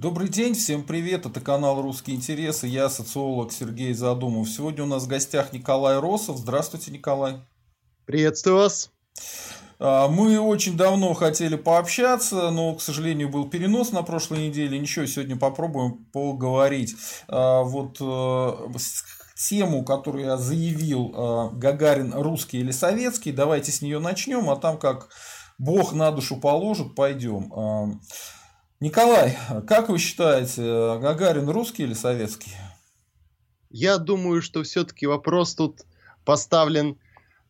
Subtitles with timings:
[0.00, 4.48] Добрый день, всем привет, это канал «Русские интересы», я социолог Сергей Задумов.
[4.48, 6.38] Сегодня у нас в гостях Николай Росов.
[6.38, 7.34] Здравствуйте, Николай.
[8.06, 8.90] Приветствую вас.
[9.78, 14.78] А, мы очень давно хотели пообщаться, но, к сожалению, был перенос на прошлой неделе.
[14.78, 16.96] Ничего, сегодня попробуем поговорить.
[17.28, 18.78] А, вот э,
[19.36, 24.78] тему, которую я заявил, э, Гагарин русский или советский, давайте с нее начнем, а там
[24.78, 25.10] как
[25.58, 28.00] Бог на душу положит, пойдем.
[28.80, 29.36] Николай,
[29.66, 32.52] как вы считаете, Гагарин русский или советский?
[33.68, 35.82] Я думаю, что все-таки вопрос тут
[36.24, 36.96] поставлен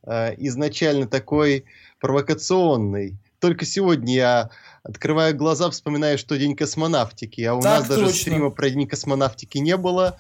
[0.02, 1.66] э, изначально такой
[2.00, 3.16] провокационный.
[3.38, 4.50] Только сегодня я
[4.82, 8.04] открываю глаза, вспоминаю, что день космонавтики, а у так нас точно.
[8.06, 10.18] даже стрима про день космонавтики не было.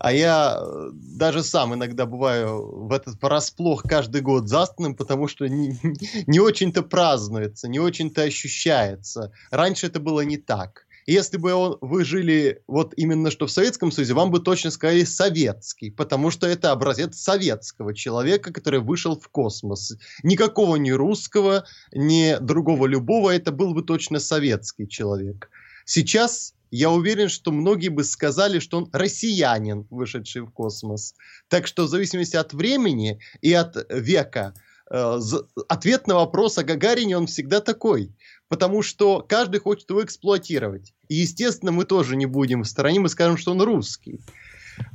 [0.00, 5.46] А я э, даже сам иногда бываю в этот порасплох каждый год застанным, потому что
[5.46, 5.78] не,
[6.26, 9.30] не очень-то празднуется, не очень-то ощущается.
[9.50, 10.86] Раньше это было не так.
[11.06, 15.04] Если бы он, вы жили вот именно что в Советском Союзе, вам бы точно сказали
[15.04, 19.98] советский, потому что это образец советского человека, который вышел в космос.
[20.22, 25.50] Никакого ни русского, ни другого любого, это был бы точно советский человек.
[25.84, 31.14] Сейчас я уверен, что многие бы сказали, что он россиянин, вышедший в космос.
[31.48, 34.54] Так что в зависимости от времени и от века,
[34.90, 35.20] э,
[35.68, 38.12] ответ на вопрос о Гагарине, он всегда такой.
[38.48, 40.92] Потому что каждый хочет его эксплуатировать.
[41.08, 44.20] И, естественно, мы тоже не будем в стороне, мы скажем, что он русский.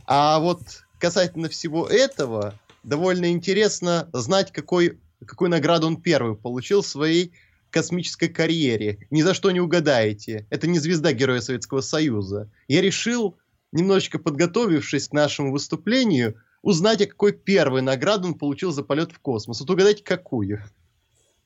[0.05, 0.61] А вот
[0.99, 7.33] касательно всего этого, довольно интересно знать, какой, какую награду он первый получил в своей
[7.75, 8.99] космической карьере.
[9.11, 10.47] Ни за что не угадаете.
[10.49, 12.49] Это не звезда Героя Советского Союза.
[12.69, 13.35] Я решил,
[13.73, 19.19] немножечко подготовившись к нашему выступлению, узнать, а какой первой награду он получил за полет в
[19.19, 19.59] космос.
[19.59, 20.63] Вот угадайте, какую.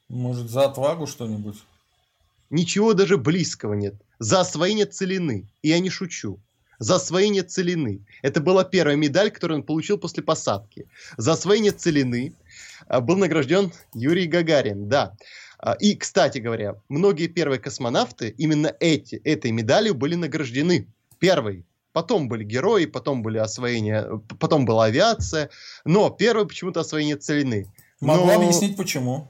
[0.07, 1.57] Может, за отвагу что-нибудь?
[2.51, 3.96] Ничего даже близкого нет.
[4.19, 5.47] За освоение целины.
[5.63, 6.40] И я не шучу.
[6.78, 8.06] За освоение целины.
[8.22, 10.85] Это была первая медаль, которую он получил после посадки.
[11.17, 12.34] За освоение целины
[12.88, 14.88] а, был награжден Юрий Гагарин.
[14.88, 15.16] Да.
[15.62, 20.88] А, и, кстати говоря, многие первые космонавты именно эти, этой медалью были награждены.
[21.20, 21.66] Первый.
[21.92, 24.08] Потом были герои, потом были освоения,
[24.40, 25.50] потом была авиация,
[25.84, 27.68] но первое почему-то освоение целины.
[28.00, 28.36] Могу но...
[28.36, 29.28] объяснить почему.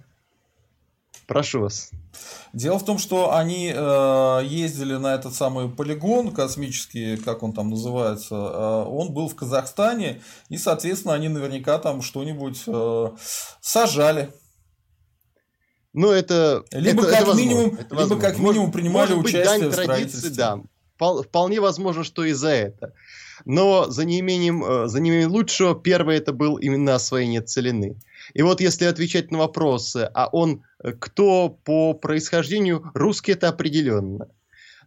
[1.25, 1.91] Прошу вас.
[2.53, 7.69] Дело в том, что они э, ездили на этот самый полигон космический, как он там
[7.69, 13.09] называется, э, он был в Казахстане, и, соответственно, они наверняка там что-нибудь э,
[13.61, 14.33] сажали.
[15.93, 19.75] Ну, это либо это, как это минимум, это либо как минимум принимали может участие быть,
[19.75, 20.61] дань в традиции, да.
[20.97, 22.93] Вполне возможно, что и за это.
[23.45, 27.95] Но за неимением, э, за неимением лучшего, первое это был именно освоение целины.
[28.33, 34.27] И вот если отвечать на вопросы, а он э, кто по происхождению, русский это определенно.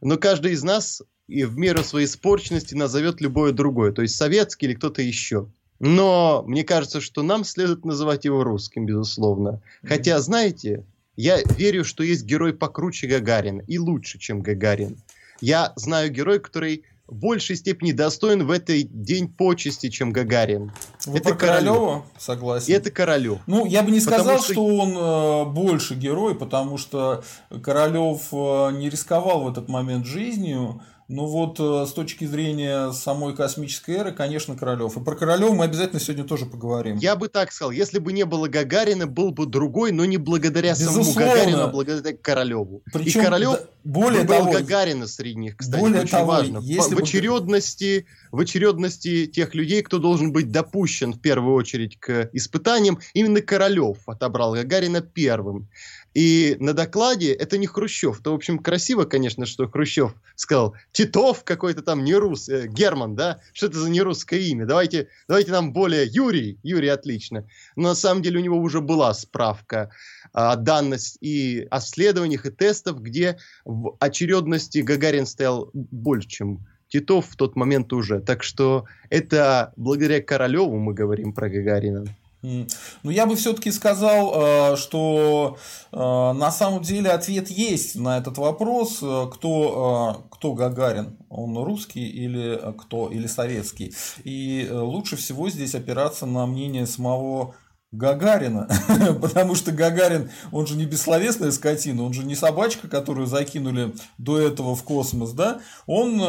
[0.00, 4.66] Но каждый из нас и в меру своей испорченности назовет любое другое, то есть советский
[4.66, 5.48] или кто-то еще.
[5.78, 9.60] Но мне кажется, что нам следует называть его русским, безусловно.
[9.82, 10.84] Хотя, знаете,
[11.16, 14.98] я верю, что есть герой покруче Гагарина и лучше, чем Гагарин.
[15.40, 20.72] Я знаю героя, который в большей степени достоин в этот день почести, чем Гагарин.
[21.04, 22.06] Вы это Королева?
[22.18, 22.72] Согласен.
[22.72, 23.40] И это Королев.
[23.46, 24.52] Ну, я бы не сказал, что...
[24.52, 27.22] что он э, больше герой, потому что
[27.62, 30.80] Королев э, не рисковал в этот момент жизнью.
[31.12, 34.96] Ну вот э, с точки зрения самой космической эры, конечно, Королев.
[34.96, 36.96] И про Королева мы обязательно сегодня тоже поговорим.
[36.96, 40.70] Я бы так сказал, если бы не было Гагарина, был бы другой, но не благодаря
[40.70, 41.12] Безусловно.
[41.12, 42.82] самому Гагарину, а благодаря Королеву.
[42.90, 46.58] Причем, и Королев да, более был того, Гагарина среди них, кстати, более очень того, важно.
[46.62, 52.30] Если в, очередности, в очередности тех людей, кто должен быть допущен в первую очередь к
[52.32, 55.68] испытаниям, именно Королев отобрал Гагарина первым.
[56.14, 58.20] И на докладе это не Хрущев.
[58.22, 63.14] То, в общем, красиво, конечно, что Хрущев сказал, Титов какой-то там не рус, э, Герман,
[63.14, 63.40] да?
[63.52, 64.66] Что это за нерусское имя?
[64.66, 66.58] Давайте, давайте нам более Юрий.
[66.62, 67.46] Юрий отлично.
[67.76, 69.90] Но на самом деле у него уже была справка
[70.32, 77.26] о данность и о исследованиях и тестов, где в очередности Гагарин стоял больше, чем Титов
[77.30, 78.20] в тот момент уже.
[78.20, 82.04] Так что это благодаря Королеву мы говорим про Гагарина.
[82.42, 82.66] Ну,
[83.04, 85.58] я бы все-таки сказал, э, что
[85.92, 92.04] э, на самом деле ответ есть на этот вопрос, э, кто, кто Гагарин, он русский
[92.04, 93.94] или кто, или советский.
[94.24, 97.54] И лучше всего здесь опираться на мнение самого
[97.92, 98.68] Гагарина,
[99.22, 104.40] потому что Гагарин, он же не бессловесная скотина, он же не собачка, которую закинули до
[104.40, 106.20] этого в космос, да, он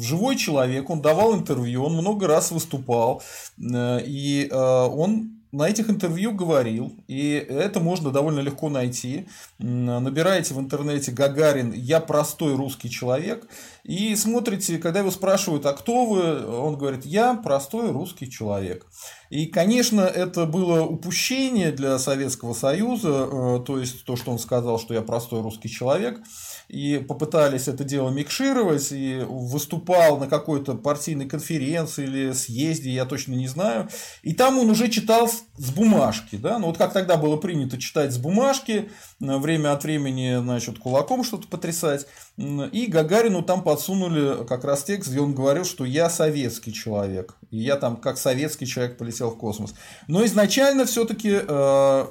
[0.00, 3.22] живой человек, он давал интервью, он много раз выступал,
[3.58, 9.26] и он на этих интервью говорил, и это можно довольно легко найти.
[9.58, 13.46] Набираете в интернете Гагарин «Я простой русский человек»
[13.82, 18.86] и смотрите, когда его спрашивают, а кто вы, он говорит «Я простой русский человек».
[19.28, 24.78] И, конечно, это было упущение для Советского Союза, э, то есть то, что он сказал,
[24.78, 26.20] что я простой русский человек–
[26.70, 33.34] и попытались это дело микшировать, и выступал на какой-то партийной конференции или съезде, я точно
[33.34, 33.88] не знаю,
[34.22, 38.12] и там он уже читал с бумажки, да, ну вот как тогда было принято читать
[38.12, 38.88] с бумажки,
[39.20, 42.06] э, время от времени, значит, кулаком что-то потрясать,
[42.36, 47.58] и Гагарину там подсунули как раз текст, где он говорил, что я советский человек, и
[47.58, 49.74] я там как советский человек полетел в космос.
[50.06, 52.06] Но изначально все-таки э,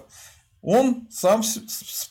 [0.62, 1.44] он сам,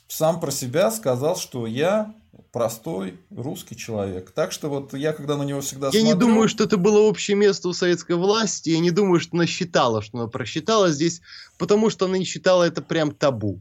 [0.09, 2.15] сам про себя сказал, что я
[2.53, 4.31] простой русский человек.
[4.31, 6.07] Так что вот я когда на него всегда я смотрю...
[6.07, 8.71] Я не думаю, что это было общее место у советской власти.
[8.71, 11.21] Я не думаю, что она считала, что она просчитала здесь,
[11.59, 13.61] потому что она не считала это прям табу.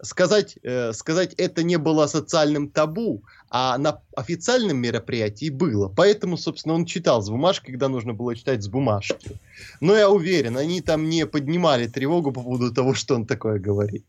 [0.00, 5.88] Сказать, э, сказать это не было социальным табу, а на официальном мероприятии было.
[5.88, 9.40] Поэтому, собственно, он читал с бумажки, когда нужно было читать с бумажки.
[9.80, 14.04] Но я уверен, они там не поднимали тревогу по поводу того, что он такое говорит.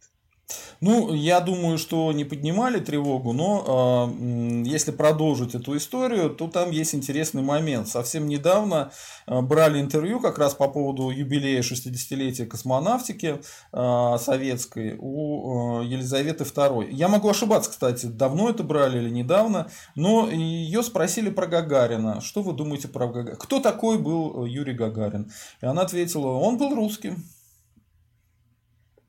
[0.81, 6.71] Ну, я думаю, что не поднимали тревогу, но э, если продолжить эту историю, то там
[6.71, 7.89] есть интересный момент.
[7.89, 8.91] Совсем недавно
[9.27, 13.41] э, брали интервью как раз по поводу юбилея 60-летия космонавтики
[13.73, 16.89] э, советской у э, Елизаветы II.
[16.91, 22.21] Я могу ошибаться, кстати, давно это брали или недавно, но ее спросили про Гагарина.
[22.21, 23.35] Что вы думаете про Гагарина?
[23.35, 25.29] Кто такой был Юрий Гагарин?
[25.61, 27.25] И она ответила, он был русским.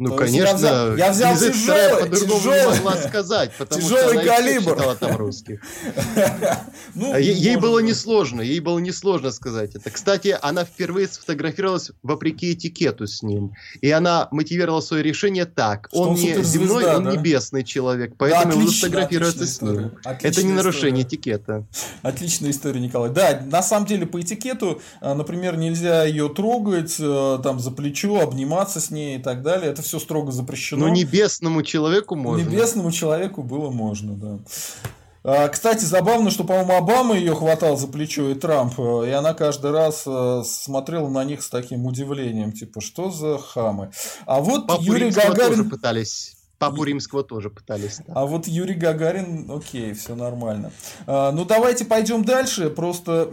[0.00, 4.36] Ну, То конечно, я взял, я взял тяжелый, по-другому могла сказать, потому тяжелый что она
[4.36, 4.72] калибр.
[4.72, 5.60] читала там русских.
[6.94, 9.90] ну, а ей было несложно, ей было несложно сказать это.
[9.90, 13.52] Кстати, она впервые сфотографировалась вопреки этикету с ним.
[13.82, 15.88] И она мотивировала свое решение так.
[15.88, 16.96] Что он, не земной, да?
[16.96, 19.98] он небесный человек, поэтому да, ему сфотографироваться с ним.
[20.02, 21.18] Отличная это не нарушение история.
[21.18, 21.66] этикета.
[22.00, 23.10] Отличная история, Николай.
[23.10, 28.20] Да, на самом деле по этикету, а, например, нельзя ее трогать, э, там за плечо,
[28.20, 29.70] обниматься с ней и так далее.
[29.70, 30.86] Это все строго запрещено.
[30.86, 32.46] Но небесному человеку можно.
[32.46, 34.38] Небесному человеку было можно, да.
[35.22, 39.34] А, кстати, забавно, что, по-моему, Обама ее хватал за плечо и Трамп, э, и она
[39.34, 43.90] каждый раз э, смотрела на них с таким удивлением, типа, что за хамы.
[44.24, 45.56] А вот Папу Юрий Римского Гагарин...
[45.58, 46.36] тоже пытались.
[46.58, 48.00] Папу Римского тоже пытались.
[48.06, 48.12] Да.
[48.16, 50.72] А вот Юрий Гагарин, окей, все нормально.
[51.06, 52.70] А, ну, давайте пойдем дальше.
[52.70, 53.24] Просто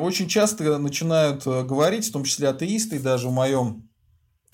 [0.00, 3.85] очень часто начинают э, говорить, в том числе атеисты, даже в моем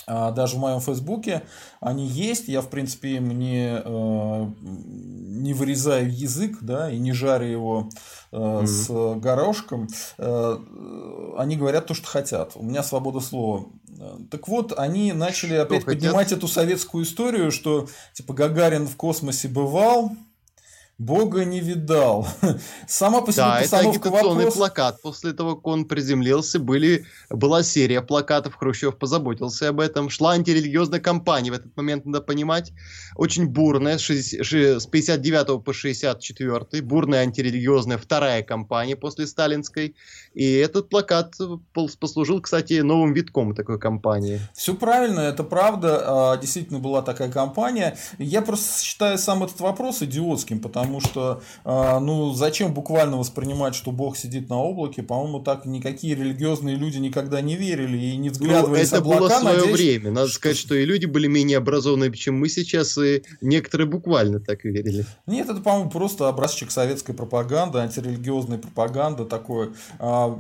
[0.07, 1.43] даже в моем фейсбуке
[1.81, 7.47] они есть, я в принципе им не, э, не вырезаю язык, да, и не жарю
[7.47, 7.91] его
[8.31, 8.67] mm-hmm.
[8.67, 9.89] с горошком,
[10.19, 10.59] э,
[11.39, 12.53] они говорят то, что хотят.
[12.55, 13.67] У меня свобода слова.
[14.31, 16.01] Так вот, они начали опять хотят?
[16.01, 20.13] поднимать эту советскую историю, что типа Гагарин в космосе бывал,
[20.99, 22.29] Бога не видал.
[22.87, 24.55] Сама по себе да, это агитационный вопрос...
[24.55, 25.03] плакат.
[25.03, 28.55] После того, как он приземлился, были, была серия плакатов.
[28.55, 30.11] Хрущев позаботился об этом.
[30.11, 32.73] Шла антирелигиозная кампания в этот момент, надо понимать.
[33.17, 34.07] Очень бурная, с
[34.87, 36.83] 59 по 64.
[36.83, 39.97] Бурная антирелигиозная вторая кампания после сталинской.
[40.35, 41.35] И этот плакат
[41.73, 44.41] послужил, кстати, новым витком такой кампании.
[44.55, 46.33] Все правильно, это правда.
[46.33, 47.97] А, действительно была такая кампания.
[48.19, 53.93] Я просто считаю сам этот вопрос идиотским, потому что, а, ну, зачем буквально воспринимать, что
[53.93, 55.03] Бог сидит на облаке?
[55.03, 59.21] По-моему, так никакие религиозные люди никогда не верили и не взглядывались ну, это облака.
[59.21, 60.11] было свое надеясь, время.
[60.11, 60.37] Надо что...
[60.37, 65.05] сказать, что и люди были менее образованные, чем мы сейчас, и некоторые буквально так верили.
[65.27, 70.39] Нет, это, по-моему, просто образчик советской пропаганды, антирелигиозной пропаганды такой а,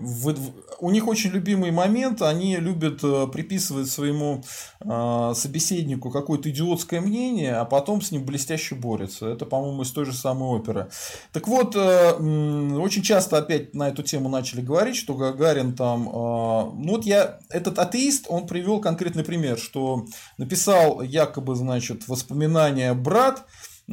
[0.80, 4.42] у них очень любимый момент, они любят э, приписывать своему
[4.80, 9.28] э, собеседнику какое-то идиотское мнение, а потом с ним блестяще борются.
[9.28, 10.88] Это, по-моему, из той же самой оперы.
[11.32, 16.04] Так вот, э, очень часто опять на эту тему начали говорить, что Гагарин там...
[16.04, 20.06] ну вот я, этот атеист, он привел конкретный пример, что
[20.38, 23.44] написал якобы, значит, воспоминания брат,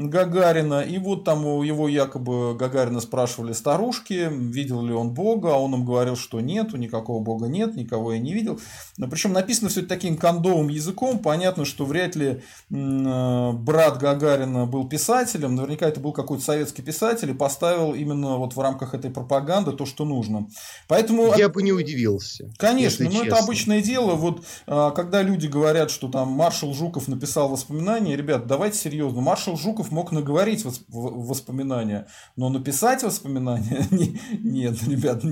[0.07, 0.81] Гагарина.
[0.81, 5.73] И вот там у его якобы Гагарина спрашивали старушки, видел ли он Бога, а он
[5.73, 8.59] им говорил, что нет, никакого Бога нет, никого я не видел.
[8.97, 15.55] Причем написано все таким кондовым языком, понятно, что вряд ли э, брат Гагарина был писателем,
[15.55, 19.85] наверняка это был какой-то советский писатель и поставил именно вот в рамках этой пропаганды то,
[19.85, 20.47] что нужно.
[20.87, 21.33] Поэтому...
[21.35, 22.51] Я бы не удивился.
[22.57, 23.25] Конечно, но честно.
[23.25, 24.15] это обычное дело.
[24.15, 29.57] Вот э, когда люди говорят, что там маршал Жуков написал воспоминания, ребят, давайте серьезно, маршал
[29.57, 33.87] Жуков Мог наговорить воспоминания, но написать воспоминания
[34.39, 35.23] нет, ребят,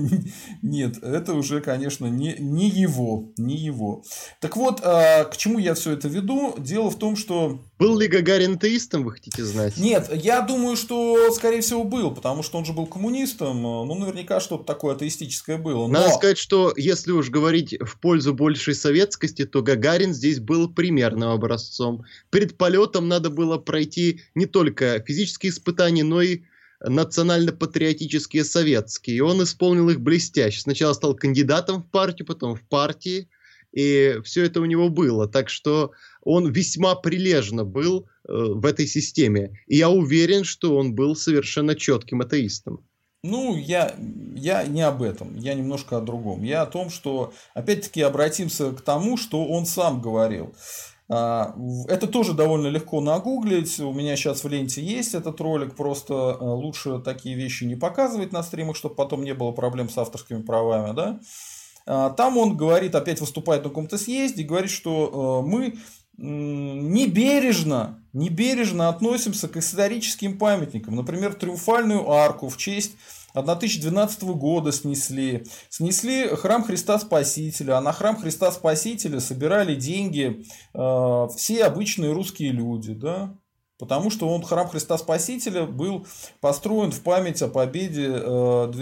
[0.62, 4.02] нет, это уже, конечно, не, не его, не его.
[4.40, 6.54] Так вот, а, к чему я все это веду?
[6.58, 7.60] Дело в том, что...
[7.78, 9.76] Был ли Гагарин атеистом, вы хотите знать?
[9.76, 14.40] Нет, я думаю, что, скорее всего, был, потому что он же был коммунистом, ну, наверняка
[14.40, 15.86] что-то такое атеистическое было.
[15.86, 16.00] Но...
[16.00, 21.30] Надо сказать, что если уж говорить в пользу большей советскости, то Гагарин здесь был примерным
[21.30, 22.04] образцом.
[22.30, 26.42] Перед полетом надо было пройти не только физические испытания, но и
[26.80, 29.16] национально-патриотические советские.
[29.16, 30.60] И он исполнил их блестяще.
[30.60, 33.28] Сначала стал кандидатом в партию, потом в партии.
[33.72, 35.28] И все это у него было.
[35.28, 35.92] Так что
[36.22, 39.58] он весьма прилежно был э, в этой системе.
[39.66, 42.84] И я уверен, что он был совершенно четким атеистом.
[43.24, 43.94] Ну, я,
[44.36, 46.44] я не об этом, я немножко о другом.
[46.44, 50.54] Я о том, что, опять-таки, обратимся к тому, что он сам говорил.
[51.10, 51.54] А,
[51.88, 53.80] это тоже довольно легко нагуглить.
[53.80, 55.74] У меня сейчас в ленте есть этот ролик.
[55.74, 59.96] Просто э, лучше такие вещи не показывать на стримах, чтобы потом не было проблем с
[59.96, 60.94] авторскими правами.
[60.94, 61.20] Да?
[61.86, 65.78] А, там он говорит, опять выступает на каком-то съезде, говорит, что э, мы
[66.18, 70.96] небережно, небережно относимся к историческим памятникам.
[70.96, 72.96] Например, Триумфальную арку в честь
[73.40, 75.44] 1012 года снесли.
[75.68, 82.52] Снесли храм Христа Спасителя, а на храм Христа Спасителя собирали деньги э, все обычные русские
[82.52, 83.34] люди, да,
[83.78, 86.04] Потому что он, храм Христа Спасителя был
[86.40, 88.72] построен в память о победе э,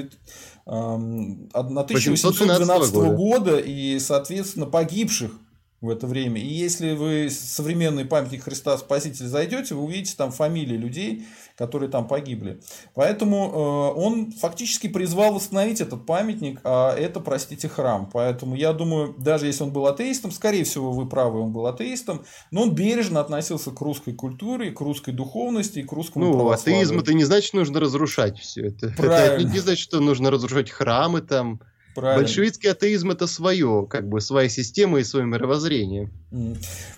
[0.65, 3.11] 1812 года.
[3.11, 5.33] года и, соответственно, погибших
[5.81, 6.41] в это время.
[6.41, 12.09] И если вы современный памятник Христа Спасителя зайдете, вы увидите там фамилии людей, которые там
[12.09, 12.61] погибли.
[12.95, 18.09] Поэтому э, он фактически призвал восстановить этот памятник, а это, простите, храм.
[18.13, 22.25] Поэтому я думаю, даже если он был атеистом, скорее всего, вы правы, он был атеистом,
[22.51, 26.99] но он бережно относился к русской культуре, к русской духовности и к русскому Ну, атеизм
[26.99, 28.89] это не значит, что нужно разрушать все это.
[28.97, 29.47] Правильно.
[29.47, 31.61] Это не значит, что нужно разрушать храмы там,
[31.97, 32.23] Правильно.
[32.23, 36.11] Большевистский атеизм это свое, как бы своя система и свое мировоззрение.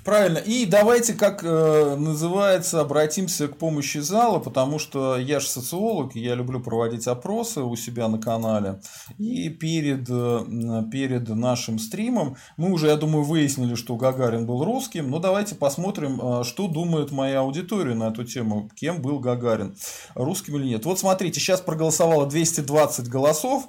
[0.05, 0.39] Правильно.
[0.39, 6.21] И давайте, как э, называется, обратимся к помощи зала, потому что я же социолог, и
[6.21, 8.81] я люблю проводить опросы у себя на канале.
[9.19, 15.11] И перед, э, перед нашим стримом мы уже, я думаю, выяснили, что Гагарин был русским.
[15.11, 18.71] Но давайте посмотрим, э, что думает моя аудитория на эту тему.
[18.75, 19.77] Кем был Гагарин?
[20.15, 20.85] Русским или нет?
[20.85, 23.69] Вот смотрите, сейчас проголосовало 220 голосов.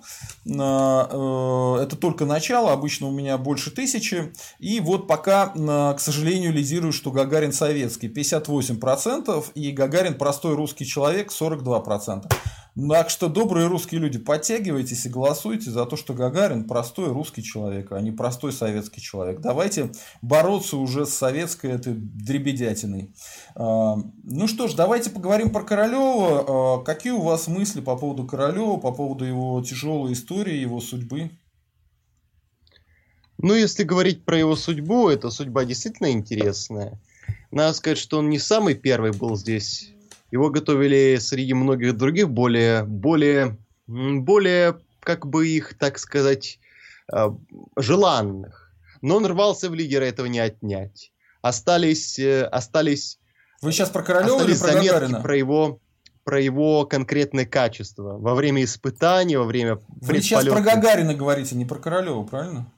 [1.20, 4.32] Э, это только начало, обычно у меня больше тысячи.
[4.60, 10.86] И вот пока, э, к сожалению, лидирую, что Гагарин советский 58% и Гагарин простой русский
[10.86, 12.32] человек 42%.
[12.88, 17.92] Так что, добрые русские люди, подтягивайтесь и голосуйте за то, что Гагарин простой русский человек,
[17.92, 19.42] а не простой советский человек.
[19.42, 23.14] Давайте бороться уже с советской этой дребедятиной.
[23.56, 26.78] А, ну что ж, давайте поговорим про Королева.
[26.78, 31.32] А, какие у вас мысли по поводу Королева, по поводу его тяжелой истории, его судьбы?
[33.40, 37.02] Ну, если говорить про его судьбу, эта судьба действительно интересная.
[37.52, 39.92] Надо сказать, что он не самый первый был здесь
[40.32, 43.58] его готовили среди многих других более, более,
[43.88, 46.60] более, как бы их, так сказать,
[47.12, 47.30] э,
[47.76, 48.72] желанных.
[49.02, 51.12] Но он рвался в лидера, этого не отнять.
[51.42, 53.20] Остались, э, остались.
[53.62, 55.22] Вы сейчас про Королева или про Гагарина?
[55.22, 55.80] Про его,
[56.24, 61.66] про его конкретные качества во время испытаний, во время Вы сейчас про Гагарина говорите, не
[61.66, 62.72] про Королева, правильно?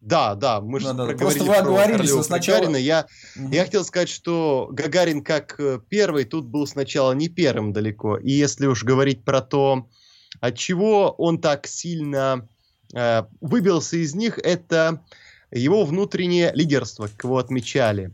[0.00, 1.14] Да, да, мы же да, да.
[1.16, 2.58] Просто вы оговорились сначала.
[2.58, 2.76] Гагарина.
[2.76, 3.52] Я, угу.
[3.52, 8.16] я хотел сказать, что Гагарин как э, первый тут был сначала не первым далеко.
[8.16, 9.88] И если уж говорить про то,
[10.40, 12.48] от чего он так сильно
[12.94, 15.02] э, выбился из них, это
[15.50, 18.12] его внутреннее лидерство, как его отмечали.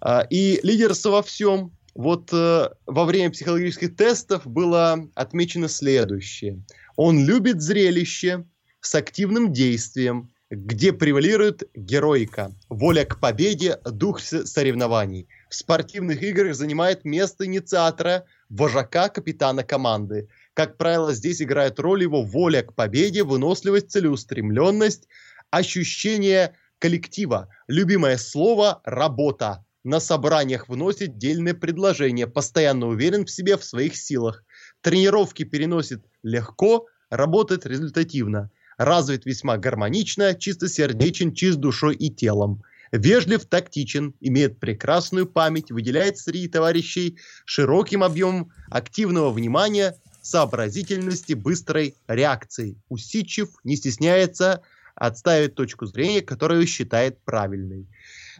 [0.00, 1.72] Э, и лидерство во всем.
[1.94, 6.62] Вот э, во время психологических тестов было отмечено следующее.
[6.94, 8.44] Он любит зрелище
[8.80, 15.28] с активным действием, где превалирует героика, воля к победе, дух соревнований.
[15.48, 20.28] В спортивных играх занимает место инициатора, вожака, капитана команды.
[20.54, 25.06] Как правило, здесь играет роль его воля к победе, выносливость, целеустремленность,
[25.50, 27.48] ощущение коллектива.
[27.68, 29.64] Любимое слово– работа.
[29.84, 34.44] На собраниях вносит дельные предложения, постоянно уверен в себе, в своих силах.
[34.80, 42.62] Тренировки переносит легко, работает результативно развит весьма гармонично, чистосердечен, чист душой и телом.
[42.92, 52.78] Вежлив, тактичен, имеет прекрасную память, выделяет среди товарищей широким объемом активного внимания, сообразительности, быстрой реакции.
[52.88, 54.62] Усидчив, не стесняется,
[54.94, 57.86] отставить точку зрения, которую считает правильной.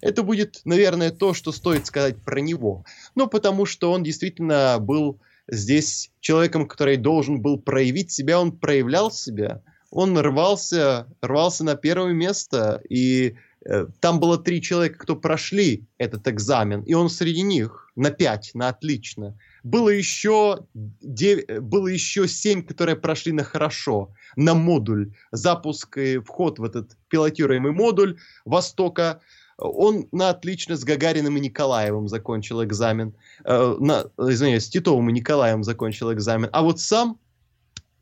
[0.01, 2.87] Это будет, наверное, то, что стоит сказать про него.
[3.15, 9.11] Ну, потому что он действительно был здесь человеком, который должен был проявить себя, он проявлял
[9.11, 9.61] себя.
[9.91, 16.29] Он рвался, рвался на первое место, и э, там было три человека, кто прошли этот
[16.29, 19.37] экзамен, и он среди них на пять, на отлично.
[19.65, 26.61] Было еще, 9, было еще семь, которые прошли на хорошо, на модуль, запуск и вход
[26.61, 29.21] в этот пилотируемый модуль Востока.
[29.59, 33.15] Он на отлично с Гагариным и Николаевым закончил экзамен.
[33.45, 36.49] Э, на, извиняюсь, с Титовым и Николаевым закончил экзамен.
[36.53, 37.19] А вот сам,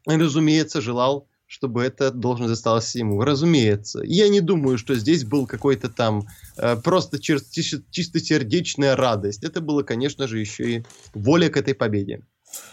[0.07, 3.23] разумеется, желал чтобы эта должность осталась ему.
[3.23, 4.03] Разумеется.
[4.05, 6.29] Я не думаю, что здесь был какой-то там
[6.59, 7.43] э, просто чер-
[7.91, 9.43] чистосердечная радость.
[9.43, 12.23] Это было, конечно же, еще и воля к этой победе.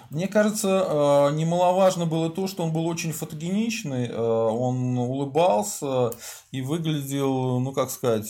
[0.10, 6.12] Мне кажется, э, немаловажно было то, что он был очень фотогеничный, э, он улыбался
[6.52, 8.28] и выглядел, ну как сказать,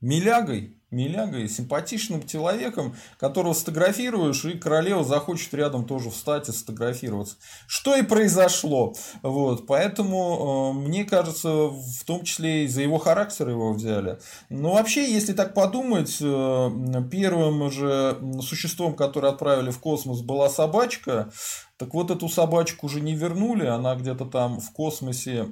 [0.00, 7.36] милягой милягой, симпатичным человеком, которого сфотографируешь, и королева захочет рядом тоже встать и сфотографироваться.
[7.66, 8.94] Что и произошло.
[9.22, 9.66] Вот.
[9.66, 14.18] Поэтому, э, мне кажется, в том числе из-за его характера его взяли.
[14.48, 21.32] Но вообще, если так подумать, э, первым же существом, которое отправили в космос, была собачка.
[21.78, 25.46] Так вот, эту собачку уже не вернули, она где-то там в космосе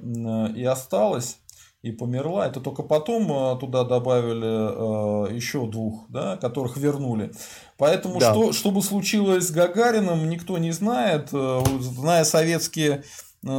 [0.55, 1.37] и осталась
[1.81, 2.47] и померла.
[2.47, 7.31] Это только потом э, туда добавили э, еще двух, да, которых вернули.
[7.77, 8.31] Поэтому да.
[8.31, 11.29] что, что бы случилось с Гагарином, никто не знает.
[11.33, 13.03] Э, зная советские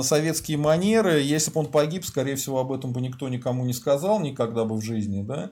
[0.02, 4.20] советские манеры, если бы он погиб, скорее всего, об этом бы никто никому не сказал
[4.20, 5.50] никогда бы в жизни, да.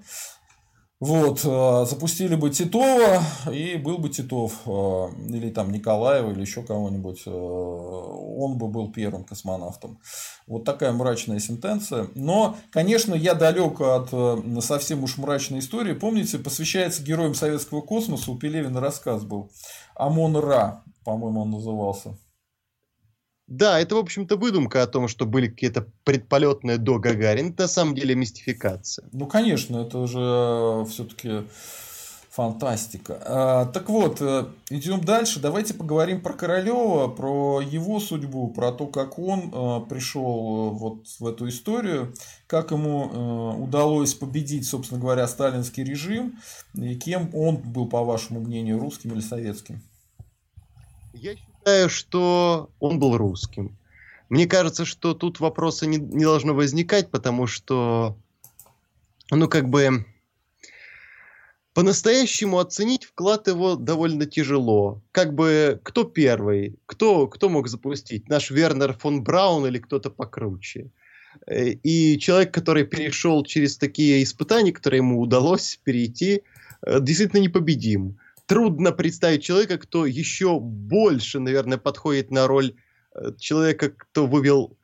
[1.01, 6.63] Вот, э, запустили бы Титова, и был бы Титов, э, или там Николаева, или еще
[6.63, 9.99] кого-нибудь, э, он бы был первым космонавтом.
[10.47, 12.09] Вот такая мрачная сентенция.
[12.15, 14.11] Но, конечно, я далек от
[14.63, 15.95] совсем уж мрачной истории.
[15.95, 19.51] Помните, посвящается героям советского космоса, у Пелевина рассказ был.
[19.95, 22.19] Амон Ра, по-моему, он назывался.
[23.51, 27.51] Да, это, в общем-то, выдумка о том, что были какие-то предполетные до Гагарин.
[27.51, 29.09] Это на самом деле мистификация.
[29.11, 31.49] Ну, конечно, это же э, все-таки
[32.31, 33.21] фантастика.
[33.27, 35.41] А, так вот, э, идем дальше.
[35.41, 41.27] Давайте поговорим про Королева, про его судьбу, про то, как он э, пришел вот в
[41.27, 42.15] эту историю,
[42.47, 46.39] как ему удалось победить, собственно говоря, сталинский режим,
[46.75, 49.83] и кем он был, по вашему мнению, русским или советским?
[51.13, 53.77] Я считаю, что он был русским.
[54.29, 58.17] Мне кажется, что тут вопроса не, не должно возникать, потому что,
[59.31, 60.07] ну, как бы,
[61.75, 65.03] по-настоящему оценить вклад его довольно тяжело.
[65.13, 66.77] Как бы, кто первый?
[66.87, 68.29] Кто, кто мог запустить?
[68.29, 70.91] Наш Вернер фон Браун или кто-то покруче?
[71.53, 76.43] И человек, который перешел через такие испытания, которые ему удалось перейти,
[76.83, 78.19] э, действительно непобедим
[78.51, 82.75] трудно представить человека, кто еще больше, наверное, подходит на роль
[83.15, 84.77] э, человека, кто вывел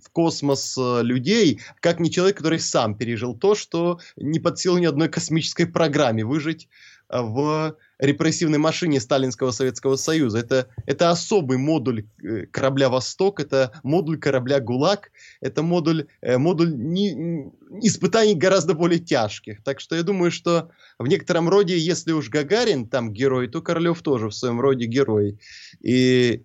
[0.00, 4.78] в космос э, людей, как не человек, который сам пережил то, что не под силу
[4.78, 6.68] ни одной космической программе выжить
[7.08, 10.38] э, в репрессивной машине Сталинского Советского Союза.
[10.38, 16.74] Это, это особый модуль э, корабля «Восток», это модуль корабля «ГУЛАГ», это модуль, э, модуль
[16.74, 19.62] не, испытаний гораздо более тяжких.
[19.62, 24.02] Так что я думаю, что в некотором роде, если уж Гагарин там герой, то Королев
[24.02, 25.38] тоже в своем роде герой.
[25.80, 26.42] И,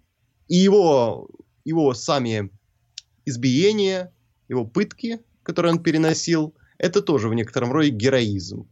[0.47, 1.27] и его,
[1.65, 2.51] его сами
[3.25, 4.13] избиения,
[4.47, 8.67] его пытки, которые он переносил, это тоже в некотором роде героизм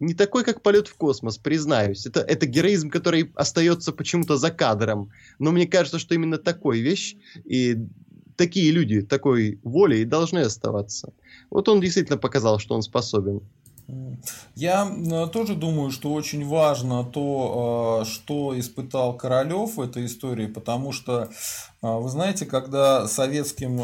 [0.00, 2.06] не такой, как полет в космос, признаюсь.
[2.06, 5.10] Это, это героизм, который остается почему-то за кадром.
[5.38, 7.78] Но мне кажется, что именно такой вещь и
[8.36, 11.12] такие люди такой волей должны оставаться.
[11.50, 13.40] Вот он действительно показал, что он способен.
[14.56, 14.90] Я
[15.32, 21.28] тоже думаю, что очень важно то, а, что испытал Королев в этой истории, потому что,
[21.82, 23.76] а, вы знаете, когда советским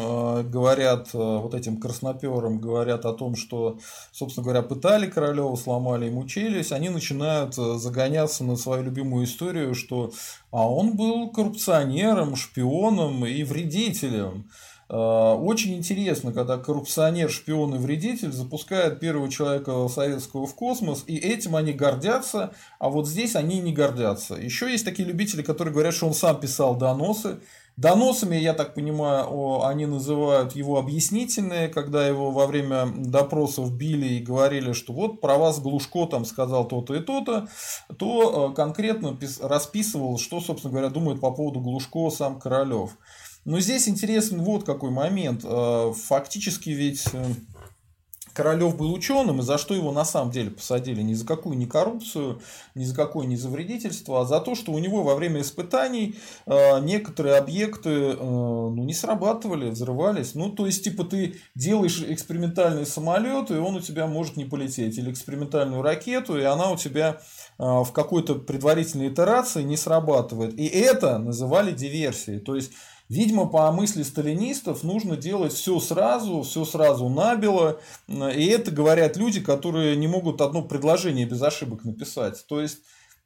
[0.49, 3.79] говорят, вот этим красноперам говорят о том, что,
[4.11, 10.11] собственно говоря, пытали Королева, сломали ему челюсть, они начинают загоняться на свою любимую историю, что
[10.51, 14.49] а он был коррупционером, шпионом и вредителем.
[14.93, 21.17] Э, очень интересно, когда коррупционер, шпион и вредитель запускает первого человека советского в космос, и
[21.17, 24.35] этим они гордятся, а вот здесь они не гордятся.
[24.35, 27.39] Еще есть такие любители, которые говорят, что он сам писал доносы.
[27.75, 34.19] Доносами, я так понимаю, они называют его объяснительные, когда его во время допросов били и
[34.19, 37.47] говорили, что вот про вас Глушко там сказал то-то и то-то,
[37.97, 42.91] то э, конкретно расписывал, что, собственно говоря, думает по поводу Глушко сам Королев.
[43.45, 45.41] Но здесь интересен вот какой момент.
[45.43, 47.33] Э, фактически ведь э,
[48.33, 51.01] Королев был ученым, и за что его на самом деле посадили?
[51.01, 52.41] Ни за какую ни коррупцию,
[52.73, 56.15] ни за какое ни за вредительство, а за то, что у него во время испытаний
[56.45, 60.33] э, некоторые объекты ну, не срабатывали, взрывались.
[60.33, 64.97] Ну, то есть, типа, ты делаешь экспериментальный самолет, и он у тебя может не полететь.
[64.97, 67.21] Или экспериментальную ракету, и она у тебя
[67.59, 70.57] в какой-то предварительной итерации не срабатывает.
[70.57, 72.39] И это называли диверсией.
[72.39, 72.71] То есть,
[73.09, 77.79] Видимо, по мысли сталинистов нужно делать все сразу, все сразу набело.
[78.07, 82.45] И это говорят люди, которые не могут одно предложение без ошибок написать.
[82.47, 82.79] То есть,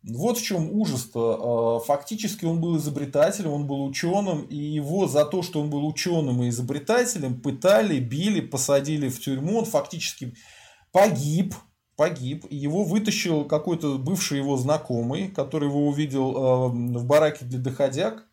[0.03, 1.77] вот в чем ужас-то.
[1.77, 5.85] А, фактически он был изобретателем, он был ученым, и его за то, что он был
[5.85, 9.59] ученым и изобретателем, пытали, били, посадили в тюрьму.
[9.59, 10.35] Он фактически
[10.91, 11.53] погиб,
[11.95, 12.45] погиб.
[12.49, 18.26] Его вытащил какой-то бывший его знакомый, который его увидел а, в бараке для доходяг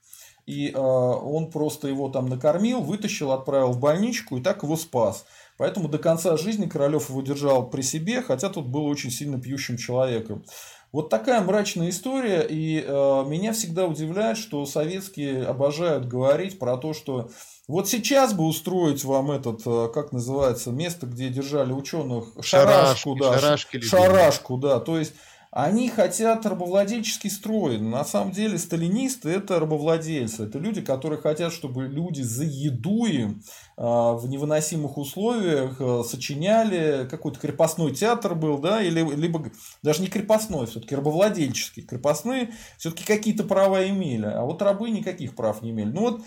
[0.46, 5.24] и э, он просто его там накормил, вытащил, отправил в больничку и так его спас.
[5.56, 9.76] Поэтому до конца жизни Королев его держал при себе, хотя тут был очень сильно пьющим
[9.76, 10.44] человеком.
[10.92, 16.92] Вот такая мрачная история, и э, меня всегда удивляет, что советские обожают говорить про то,
[16.92, 17.30] что
[17.66, 23.20] вот сейчас бы устроить вам этот, э, как называется, место, где держали ученых, шарашку, шарашки,
[23.20, 25.14] да, шарашки, шарашку, да, то есть
[25.56, 27.78] они хотят рабовладельческий строй.
[27.78, 30.46] На самом деле сталинисты это рабовладельцы.
[30.46, 33.40] Это люди, которые хотят, чтобы люди за еду им
[33.76, 39.48] а, в невыносимых условиях а, сочиняли, какой-то крепостной театр был, да, или либо
[39.80, 41.84] даже не крепостной, все-таки рабовладельческий.
[41.84, 45.90] Крепостные все-таки какие-то права имели, а вот рабы никаких прав не имели.
[45.90, 46.22] Ну вот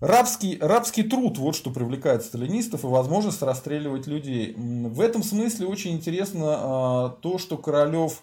[0.00, 4.54] Рабский, рабский труд, вот что привлекает сталинистов и возможность расстреливать людей.
[4.56, 8.22] В этом смысле очень интересно а, то, что Королев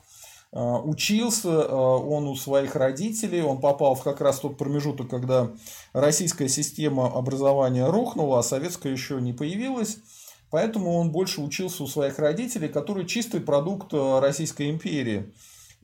[0.60, 5.50] учился э, он у своих родителей, он попал в как раз тот промежуток, когда
[5.94, 10.00] российская система образования рухнула, а советская еще не появилась.
[10.50, 15.34] Поэтому он больше учился у своих родителей, которые чистый продукт э, Российской империи.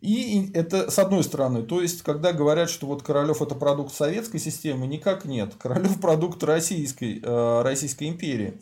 [0.02, 4.38] И это с одной стороны, то есть, когда говорят, что вот Королев это продукт советской
[4.38, 5.56] системы, никак нет.
[5.58, 7.20] Королев продукт Российской,
[7.64, 8.62] Российской империи.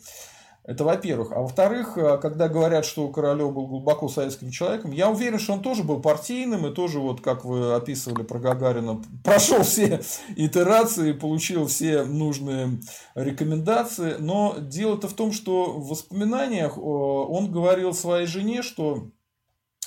[0.66, 1.30] Это во-первых.
[1.30, 5.62] А во-вторых, э, когда говорят, что Королев был глубоко советским человеком, я уверен, что он
[5.62, 10.00] тоже был партийным и тоже, вот как вы описывали про Гагарина, прошел все
[10.34, 12.80] итерации, получил все нужные
[13.14, 14.16] рекомендации.
[14.18, 19.12] Но дело-то в том, что в воспоминаниях э, он говорил своей жене, что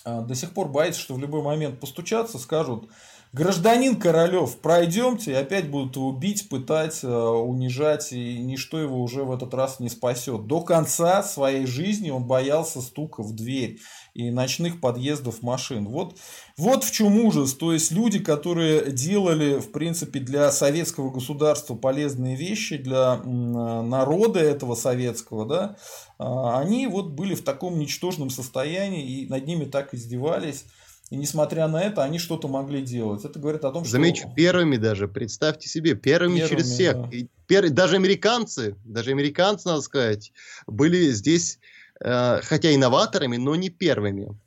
[0.05, 2.89] э, до сих пор боится, что в любой момент постучаться, скажут,
[3.31, 9.23] Гражданин Королев, пройдемте, и опять будут его бить, пытать, э, унижать, и ничто его уже
[9.23, 10.47] в этот раз не спасет.
[10.47, 13.81] До конца своей жизни он боялся стука в дверь
[14.15, 15.85] и ночных подъездов машин.
[15.85, 16.17] Вот,
[16.57, 17.53] вот в чем ужас.
[17.53, 24.73] То есть люди, которые делали, в принципе, для советского государства полезные вещи, для народа этого
[24.73, 25.77] советского, да,
[26.17, 30.65] а, они вот были в таком ничтожном состоянии и над ними так издевались.
[31.09, 33.25] И несмотря на это, они что-то могли делать.
[33.25, 33.93] Это говорит о том, что...
[33.93, 37.01] Замечу, первыми даже, представьте себе, первыми, первыми через всех.
[37.01, 37.09] Да.
[37.11, 37.69] И пер...
[37.69, 40.31] Даже американцы, даже американцы, надо сказать,
[40.67, 41.59] были здесь,
[41.99, 44.37] э, хотя инноваторами, но не первыми.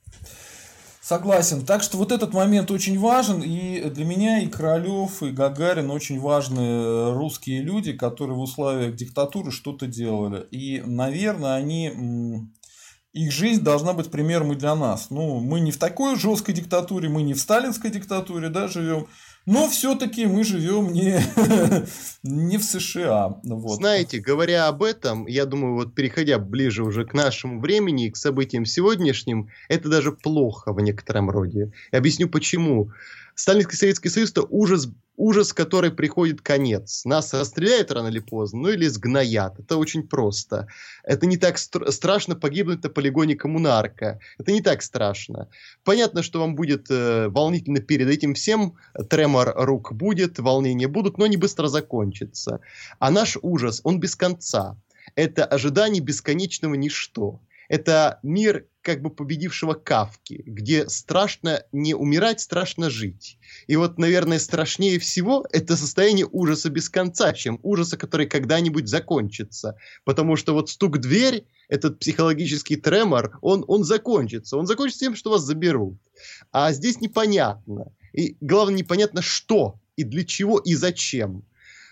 [1.01, 1.67] Согласен.
[1.67, 3.43] Так что вот этот момент очень важен.
[3.43, 9.51] И для меня и Королев, и Гагарин очень важные русские люди, которые в условиях диктатуры
[9.51, 10.47] что-то делали.
[10.53, 12.49] И, наверное, они
[13.13, 15.11] их жизнь должна быть примером и для нас.
[15.11, 19.07] Ну, мы не в такой жесткой диктатуре, мы не в сталинской диктатуре, да, живем.
[19.45, 21.21] Но все-таки мы живем не,
[22.23, 23.41] не в США.
[23.43, 23.77] Вот.
[23.77, 28.17] Знаете, говоря об этом, я думаю, вот переходя ближе уже к нашему времени и к
[28.17, 31.73] событиям сегодняшним, это даже плохо в некотором роде.
[31.91, 32.93] И объясню почему.
[33.35, 37.05] Сталинский Советский Союз– это ужас ужас, который приходит конец.
[37.05, 39.59] Нас расстреляют рано или поздно, ну или сгноят.
[39.59, 40.69] Это очень просто.
[41.05, 44.21] Это не так стр- страшно погибнуть на полигоне коммунарка.
[44.39, 45.49] Это не так страшно.
[45.85, 48.77] Понятно, что вам будет э, волнительно перед этим всем.
[49.11, 52.61] Тремор рук будет, волнения будут, но они быстро закончатся.
[52.99, 54.77] А наш ужас, он без конца.
[55.15, 57.41] Это ожидание бесконечного ничто.
[57.73, 63.39] Это мир как бы победившего Кавки, где страшно не умирать, страшно жить.
[63.67, 69.79] И вот, наверное, страшнее всего это состояние ужаса без конца, чем ужаса, который когда-нибудь закончится.
[70.05, 74.59] Потому что вот стук в дверь, этот психологический тремор, он, он закончится.
[74.59, 75.97] Он закончится тем, что вас заберут.
[76.51, 77.87] А здесь непонятно.
[78.13, 81.43] И главное, непонятно что, и для чего, и зачем.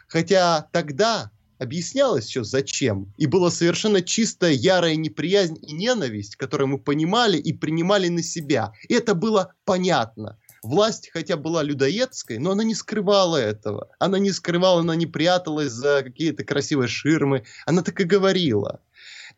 [0.09, 3.13] Хотя тогда объяснялось все зачем.
[3.19, 8.73] И была совершенно чистая, ярая неприязнь и ненависть, которую мы понимали и принимали на себя.
[8.89, 10.39] И это было понятно.
[10.63, 13.91] Власть, хотя была людоедской, но она не скрывала этого.
[13.99, 17.45] Она не скрывала, она не пряталась за какие-то красивые ширмы.
[17.67, 18.81] Она так и говорила.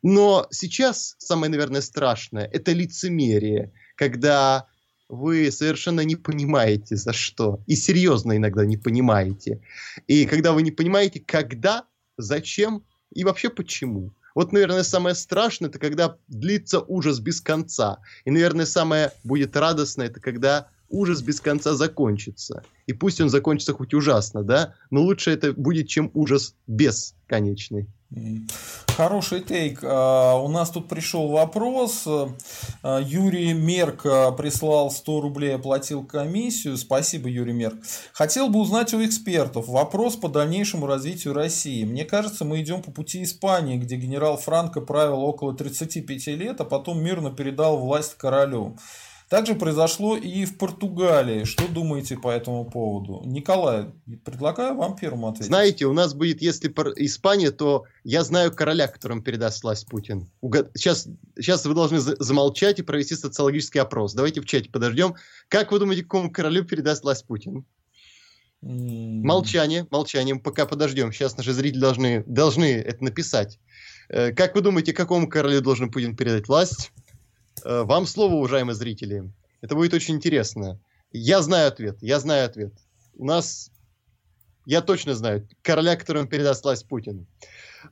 [0.03, 4.67] Но сейчас самое, наверное, страшное– это лицемерие, когда
[5.09, 7.63] вы совершенно не понимаете, за что.
[7.67, 9.61] И серьезно иногда не понимаете.
[10.07, 11.85] И когда вы не понимаете, когда,
[12.23, 14.13] зачем и вообще почему.
[14.35, 17.99] Вот, наверное, самое страшное, это когда длится ужас без конца.
[18.25, 22.63] И, наверное, самое будет радостное, это когда ужас без конца закончится.
[22.87, 27.89] И пусть он закончится хоть ужасно, да, но лучше это будет, чем ужас бесконечный.
[28.89, 29.81] Хороший тейк.
[29.83, 32.07] А, у нас тут пришел вопрос.
[32.07, 36.77] А, Юрий Мерк а, прислал 100 рублей, оплатил комиссию.
[36.77, 37.77] Спасибо, Юрий Мерк.
[38.13, 41.85] Хотел бы узнать у экспертов вопрос по дальнейшему развитию России.
[41.85, 46.65] Мне кажется, мы идем по пути Испании, где генерал Франко правил около 35 лет, а
[46.65, 48.77] потом мирно передал власть королю.
[49.33, 51.45] Также произошло и в Португалии.
[51.45, 53.23] Что думаете по этому поводу?
[53.25, 53.87] Николай,
[54.27, 55.47] предлагаю вам первому ответить.
[55.47, 56.69] Знаете, у нас будет, если
[57.03, 60.29] Испания, то я знаю короля, которому передаст власть Путин.
[60.75, 64.13] Сейчас, сейчас вы должны замолчать и провести социологический опрос.
[64.13, 65.15] Давайте в чате подождем.
[65.49, 67.65] Как вы думаете, какому королю передаст власть Путин?
[68.61, 70.37] Молчание, молчание.
[70.37, 71.11] Пока подождем.
[71.11, 73.59] Сейчас наши зрители должны, должны это написать.
[74.11, 76.93] Э, как вы думаете, какому королю должен Путин передать власть?
[77.65, 79.31] Э, вам слово, уважаемые зрители.
[79.61, 80.81] Это будет очень интересно.
[81.13, 81.99] Я знаю ответ.
[82.01, 82.73] Я знаю ответ.
[83.15, 83.71] У нас...
[84.65, 85.49] Я точно знаю.
[85.63, 87.27] Короля, которому передаст власть Путин.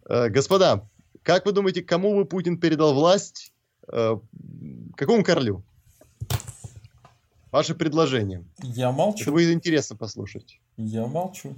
[0.08, 0.88] Э, господа,
[1.22, 3.52] как вы думаете, кому бы Путин передал власть?
[3.92, 4.16] Э,
[4.96, 5.64] какому королю?
[7.52, 8.44] Ваше предложение.
[8.62, 9.22] Я молчу.
[9.22, 10.60] Это будет интересно послушать.
[10.76, 11.56] Я молчу.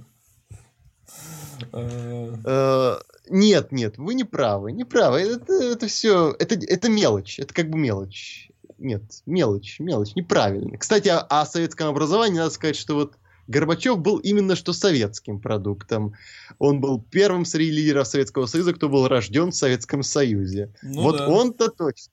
[1.71, 2.97] Э,
[3.29, 5.19] нет, нет, вы не правы, не правы.
[5.19, 8.49] Это, это все, это, это мелочь, это как бы мелочь.
[8.77, 10.77] Нет, мелочь, мелочь, неправильно.
[10.77, 13.13] Кстати, о, о советском образовании надо сказать, что вот
[13.47, 16.15] Горбачев был именно что советским продуктом.
[16.59, 20.73] Он был первым среди лидеров Советского Союза, кто был рожден в Советском Союзе.
[20.81, 21.29] Ну, вот да.
[21.29, 22.11] он-то точно.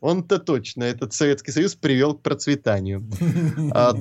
[0.00, 3.04] Он-то точно этот Советский Союз привел к процветанию.
[3.72, 3.94] А,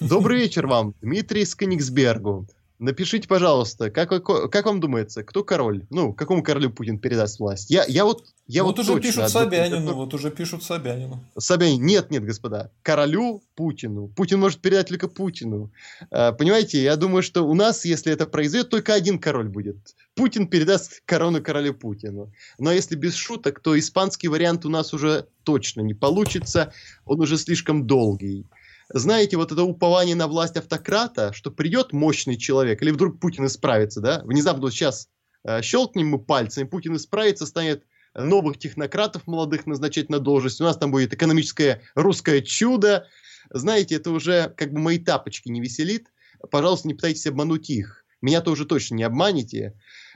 [0.00, 2.46] Добрый вечер вам, Дмитрий Кенигсбергу.
[2.78, 5.86] Напишите, пожалуйста, как, как вам думается, кто король?
[5.90, 7.70] Ну, какому королю Путин передаст власть?
[7.70, 11.24] Я, я вот, я вот, вот уже точно, пишут Собянину, вот уже пишут Собянину.
[11.36, 14.06] Собянин, нет, нет, господа, королю Путину.
[14.06, 15.72] Путин может передать только Путину.
[16.12, 19.76] А, понимаете, я думаю, что у нас, если это произойдет, только один король будет.
[20.14, 22.32] Путин передаст корону королю Путину.
[22.60, 26.72] Но если без шуток, то испанский вариант у нас уже точно не получится.
[27.04, 28.46] Он уже слишком долгий
[28.90, 34.00] знаете, вот это упование на власть автократа, что придет мощный человек, или вдруг Путин исправится,
[34.00, 35.08] да, внезапно вот сейчас
[35.44, 40.76] э, щелкнем мы пальцами, Путин исправится, станет новых технократов молодых назначать на должность, у нас
[40.76, 43.06] там будет экономическое русское чудо,
[43.50, 46.08] знаете, это уже как бы мои тапочки не веселит,
[46.50, 49.74] пожалуйста, не пытайтесь обмануть их, меня-то уже точно не обманете.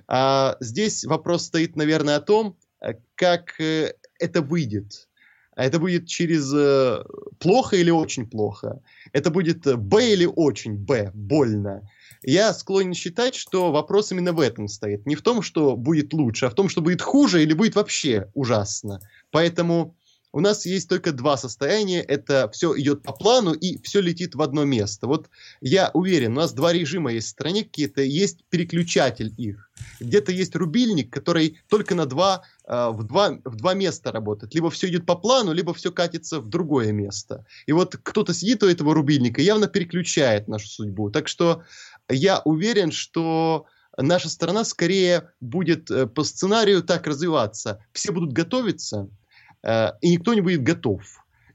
[0.08, 5.08] А здесь вопрос стоит, наверное, о том, э, как э, это выйдет.
[5.62, 7.05] А это будет через э,
[7.38, 8.83] плохо или очень плохо.
[9.12, 11.88] Это будет э, Б или очень Б, больно.
[12.25, 15.07] Я склонен считать, что вопрос именно в этом стоит.
[15.07, 18.29] Не в том, что будет лучше, а в том, что будет хуже или будет вообще
[18.35, 18.98] ужасно.
[19.31, 19.94] Поэтому
[20.33, 22.01] у нас есть только два состояния.
[22.01, 25.07] Это все идет по плану и все летит в одно место.
[25.07, 25.29] Вот
[25.61, 29.71] я уверен, у нас два режима есть в стране какие-то, есть переключатель их.
[30.01, 34.55] Где-то есть рубильник, который только на два, э, в, два, в два места работает.
[34.55, 37.45] Либо все идет по плану, либо все катится в другое место.
[37.66, 41.11] И вот кто-то сидит у этого рубильника, явно переключает нашу судьбу.
[41.11, 41.62] Так что
[42.09, 43.66] я уверен, что
[43.99, 47.85] наша страна скорее будет э, по сценарию так развиваться.
[47.92, 49.09] Все будут готовиться,
[49.64, 51.03] и никто не будет готов.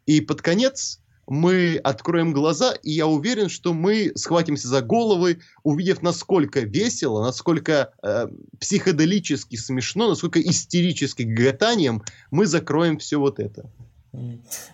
[0.05, 6.01] И под конец мы откроем глаза, и я уверен, что мы схватимся за головы, увидев,
[6.01, 8.27] насколько весело, насколько э,
[8.59, 13.69] психоделически смешно, насколько истерически гатанием мы закроем все вот это.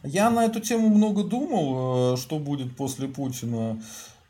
[0.04, 3.82] Я на эту тему много думал, э, что будет после Путина.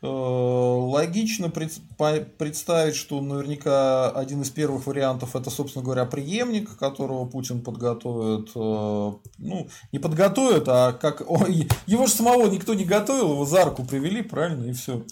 [0.04, 7.62] Э, логично представить, что наверняка один из первых вариантов это, собственно говоря, преемник, которого Путин
[7.62, 8.50] подготовит.
[8.54, 11.22] Э, ну, не подготовит, а как...
[11.86, 15.02] Его же самого никто не готовил, его за руку привели, правильно, и все.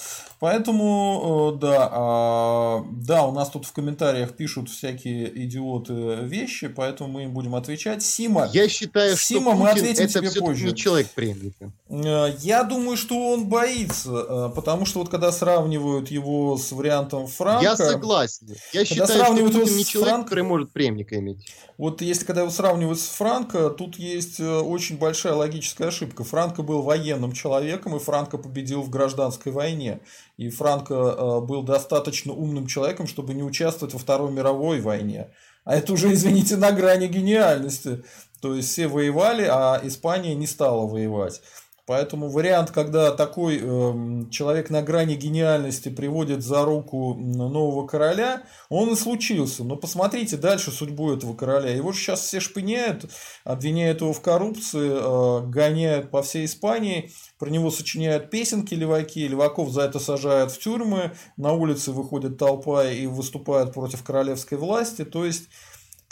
[0.40, 7.10] Поэтому, э, да, а, да, у нас тут в комментариях пишут всякие идиоты вещи, поэтому
[7.12, 8.02] мы им будем отвечать.
[8.02, 10.66] Сима, я считаю, Сима, что мы ответим это тебе позже.
[10.66, 11.72] не человек преемника.
[11.88, 17.62] Я думаю, что он боится, потому потому что вот когда сравнивают его с вариантом Франка...
[17.62, 18.48] Я согласен.
[18.72, 20.24] Я считаю, сравнивают что Путин не человек, Франк...
[20.24, 21.54] который может преемника иметь.
[21.78, 26.24] Вот если когда его сравнивают с Франко, тут есть э, очень большая логическая ошибка.
[26.24, 30.00] Франко был военным человеком, и Франко победил в гражданской войне.
[30.36, 35.28] И Франко э, был достаточно умным человеком, чтобы не участвовать во Второй мировой войне.
[35.64, 38.02] А это уже, извините, на грани гениальности.
[38.40, 41.40] То есть все воевали, а Испания не стала воевать.
[41.84, 48.92] Поэтому вариант, когда такой э, человек на грани гениальности приводит за руку нового короля, он
[48.92, 49.64] и случился.
[49.64, 51.70] Но посмотрите дальше судьбу этого короля.
[51.70, 53.10] Его же сейчас все шпыняют,
[53.42, 59.70] обвиняют его в коррупции, э, гоняют по всей Испании, про него сочиняют песенки леваки, леваков
[59.70, 65.04] за это сажают в тюрьмы, на улице выходит толпа и выступают против королевской власти.
[65.04, 65.48] То есть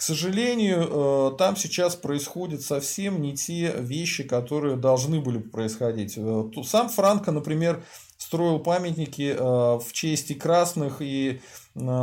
[0.00, 6.14] к сожалению, э, там сейчас происходят совсем не те вещи, которые должны были происходить.
[6.16, 7.84] Э, сам Франко, например,
[8.16, 11.42] строил памятники э, в честь и красных, и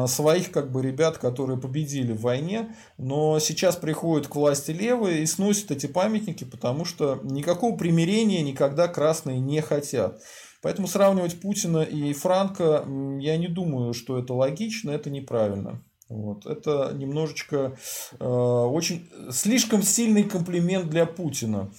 [0.08, 5.26] своих как бы ребят, которые победили в войне, но сейчас приходят к власти левые и
[5.26, 10.22] сносят эти памятники, потому что никакого примирения никогда красные не хотят.
[10.62, 12.86] Поэтому сравнивать Путина и Франка,
[13.20, 15.84] я не думаю, что это логично, это неправильно.
[16.10, 16.46] Вот.
[16.46, 17.78] Это немножечко
[18.20, 21.72] э, очень слишком сильный комплимент для Путина.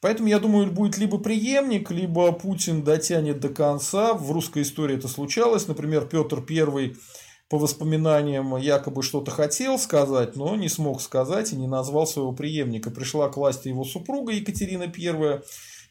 [0.00, 4.14] Поэтому, я думаю, будет либо преемник, либо Путин дотянет до конца.
[4.14, 5.68] В русской истории это случалось.
[5.68, 6.94] Например, Петр I
[7.48, 12.90] по воспоминаниям якобы что-то хотел сказать, но не смог сказать и не назвал своего преемника.
[12.90, 15.40] Пришла к власти его супруга Екатерина I,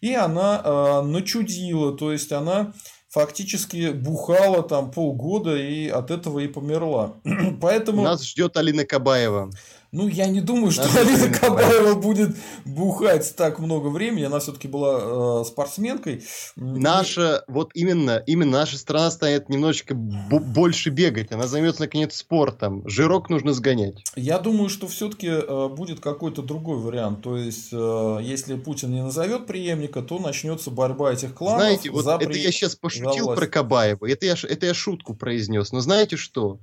[0.01, 2.73] и она э, начудила, то есть она
[3.15, 7.13] фактически бухала там полгода и от этого и померла.
[7.61, 8.03] Поэтому...
[8.03, 9.51] Нас ждет Алина Кабаева.
[9.95, 14.25] Ну, я не думаю, что Наша Алина Кабаева будет бухать так много времени.
[14.25, 16.21] Она все-таки была э, спортсменкой.
[16.57, 21.31] Наша, вот именно, именно наша страна станет немножечко больше бегать.
[21.31, 22.85] Она займется, наконец, спортом.
[22.85, 24.03] Жирок нужно сгонять.
[24.17, 27.21] Я думаю, что все-таки э, будет какой-то другой вариант.
[27.21, 31.61] То есть, э, если Путин не назовет преемника, то начнется борьба этих кланов.
[31.61, 32.41] Знаете, вот это при...
[32.41, 34.05] я сейчас пошутил про Кабаева.
[34.09, 35.71] Это я, это я шутку произнес.
[35.71, 36.59] Но знаете что?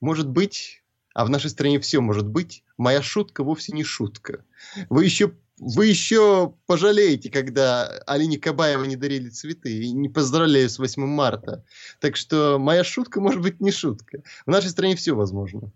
[0.00, 0.77] Может быть,
[1.18, 4.44] а в нашей стране все может быть, моя шутка вовсе не шутка.
[4.88, 10.78] Вы еще, вы еще пожалеете, когда Алине Кабаева не дарили цветы и не поздравляю с
[10.78, 11.64] 8 марта.
[11.98, 14.22] Так что моя шутка может быть не шутка.
[14.46, 15.72] В нашей стране все возможно.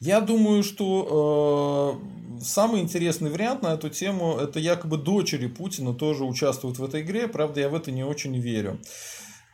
[0.00, 2.00] Я думаю, что
[2.40, 7.02] э, самый интересный вариант на эту тему это якобы дочери Путина тоже участвуют в этой
[7.02, 7.28] игре.
[7.28, 8.80] Правда, я в это не очень верю.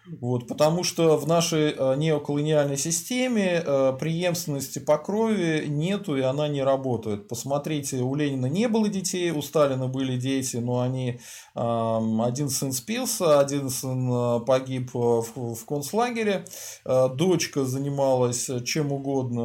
[0.07, 6.47] Вот, потому что в нашей э, неоколониальной системе э, преемственности по крови нету и она
[6.49, 7.27] не работает.
[7.27, 11.21] Посмотрите, у Ленина не было детей, у Сталина были дети, но они
[11.55, 16.45] один сын спился, один сын э, погиб в концлагере,
[16.85, 19.41] дочка занималась чем угодно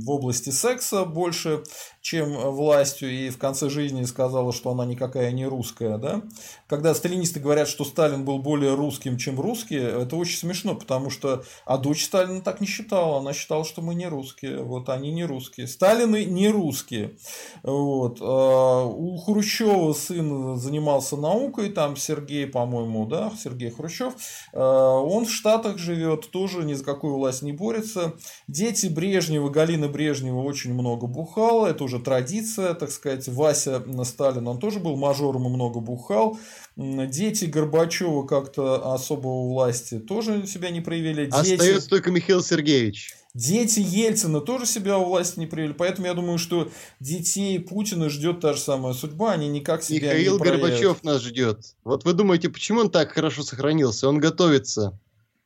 [0.00, 1.62] в области секса больше,
[2.00, 5.98] чем властью, и в конце жизни сказала, что она никакая не русская.
[5.98, 6.22] Да?
[6.66, 11.44] Когда сталинисты говорят, что Сталин был более русским, чем русские, это очень смешно, потому что
[11.66, 15.24] а дочь Сталина так не считала, она считала, что мы не русские, вот они не
[15.24, 15.66] русские.
[15.66, 17.16] Сталины не русские.
[17.62, 18.18] Вот.
[18.20, 24.14] А у Хрущева сын занимался наукой, там Сергей, по-моему, да, Сергей Хрущев,
[24.54, 28.14] а он в Штатах живет, тоже ни за какую власть не борется.
[28.48, 33.28] Дети Брежнева, Галина Брежнева очень много бухала, это уже традиция, так сказать.
[33.28, 36.38] Вася Сталин, он тоже был мажором и много бухал.
[36.76, 41.26] Дети Горбачева как-то особо у власти тоже себя не проявили.
[41.26, 41.54] Дети...
[41.54, 43.14] Остается только Михаил Сергеевич.
[43.34, 45.74] Дети Ельцина тоже себя у власти не проявили.
[45.74, 49.32] Поэтому я думаю, что детей Путина ждет та же самая судьба.
[49.32, 50.62] Они никак себя Михаил не проявят.
[50.62, 51.76] Горбачев нас ждет.
[51.84, 54.08] Вот вы думаете, почему он так хорошо сохранился?
[54.08, 54.98] Он готовится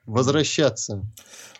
[0.06, 1.02] возвращаться.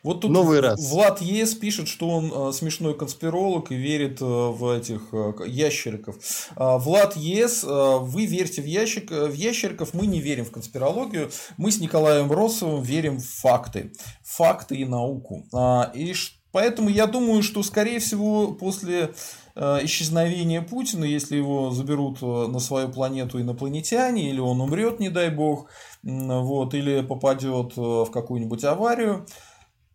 [0.04, 0.90] Вот тут Новый раз.
[0.90, 6.16] Влад Ес пишет, что он э, смешной конспиролог и верит э, в этих э, ящериков.
[6.56, 11.30] Э, Влад Ес, э, вы верите в, ящик, в ящериков, мы не верим в конспирологию.
[11.56, 13.92] Мы с Николаем Росовым верим в факты.
[14.22, 15.46] Факты и науку.
[15.54, 16.14] Э, и
[16.52, 19.14] поэтому я думаю, что, скорее всего, после
[19.54, 25.08] э, исчезновения Путина, если его заберут э, на свою планету инопланетяне, или он умрет, не
[25.08, 25.70] дай бог,
[26.02, 29.26] вот, или попадет э, в какую-нибудь аварию,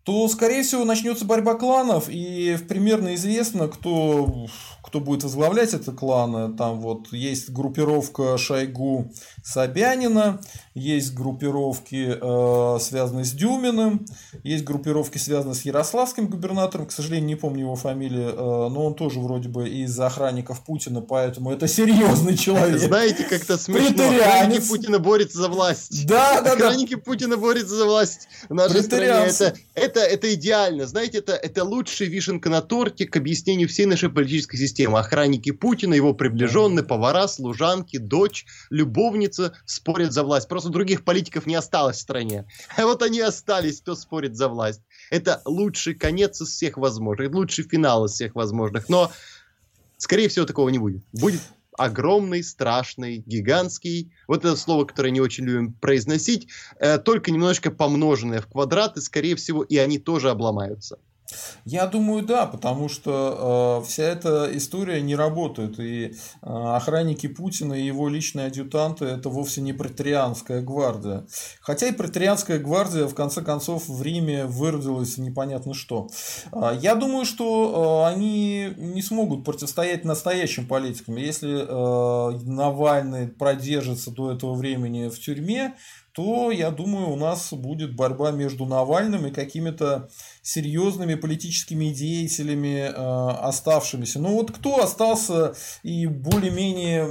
[0.09, 4.47] то, скорее всего, начнется борьба кланов, и примерно известно, кто,
[4.89, 6.55] кто будет возглавлять это кланы.
[6.57, 9.11] Там вот есть группировка Шойгу
[9.43, 10.41] Собянина,
[10.73, 14.05] есть группировки, э, связанные с Дюминым,
[14.43, 18.95] есть группировки, связанные с Ярославским губернатором, к сожалению, не помню его фамилии, э, но он
[18.95, 22.79] тоже вроде бы из охранников Путина, поэтому это серьезный человек.
[22.79, 24.09] Знаете, как-то смешно.
[24.09, 26.07] Охранники Путина борются за власть.
[26.07, 27.01] Да, да, Охранники да.
[27.01, 29.05] Путина борются за власть в нашей стране.
[29.05, 30.85] Это это, это идеально.
[30.87, 34.78] Знаете, это, это лучшая вишенка на торте к объяснению всей нашей политической системы.
[34.87, 40.47] Охранники Путина, его приближенные, повара, служанки, дочь, любовница спорят за власть.
[40.47, 42.45] Просто других политиков не осталось в стране.
[42.77, 44.81] А вот они остались, кто спорит за власть.
[45.11, 48.87] Это лучший конец из всех возможных, лучший финал из всех возможных.
[48.89, 49.11] Но,
[49.97, 51.03] скорее всего, такого не будет.
[51.11, 51.41] Будет
[51.79, 54.11] огромный, страшный, гигантский.
[54.27, 56.47] Вот это слово, которое не очень любим произносить,
[56.79, 60.99] э, только немножко помноженное в квадраты, скорее всего, и они тоже обломаются.
[61.65, 65.79] Я думаю, да, потому что э, вся эта история не работает.
[65.79, 71.25] И э, охранники Путина и его личные адъютанты это вовсе не претарианская гвардия.
[71.61, 76.09] Хотя и претарианская гвардия в конце концов в Риме выродилась непонятно что.
[76.51, 81.17] Э, я думаю, что э, они не смогут противостоять настоящим политикам.
[81.17, 85.75] Если э, Навальный продержится до этого времени в тюрьме,
[86.13, 90.09] то, я думаю, у нас будет борьба между Навальным и какими-то
[90.49, 94.19] серьезными политическими деятелями, э, оставшимися.
[94.19, 97.07] Ну вот кто остался и более-менее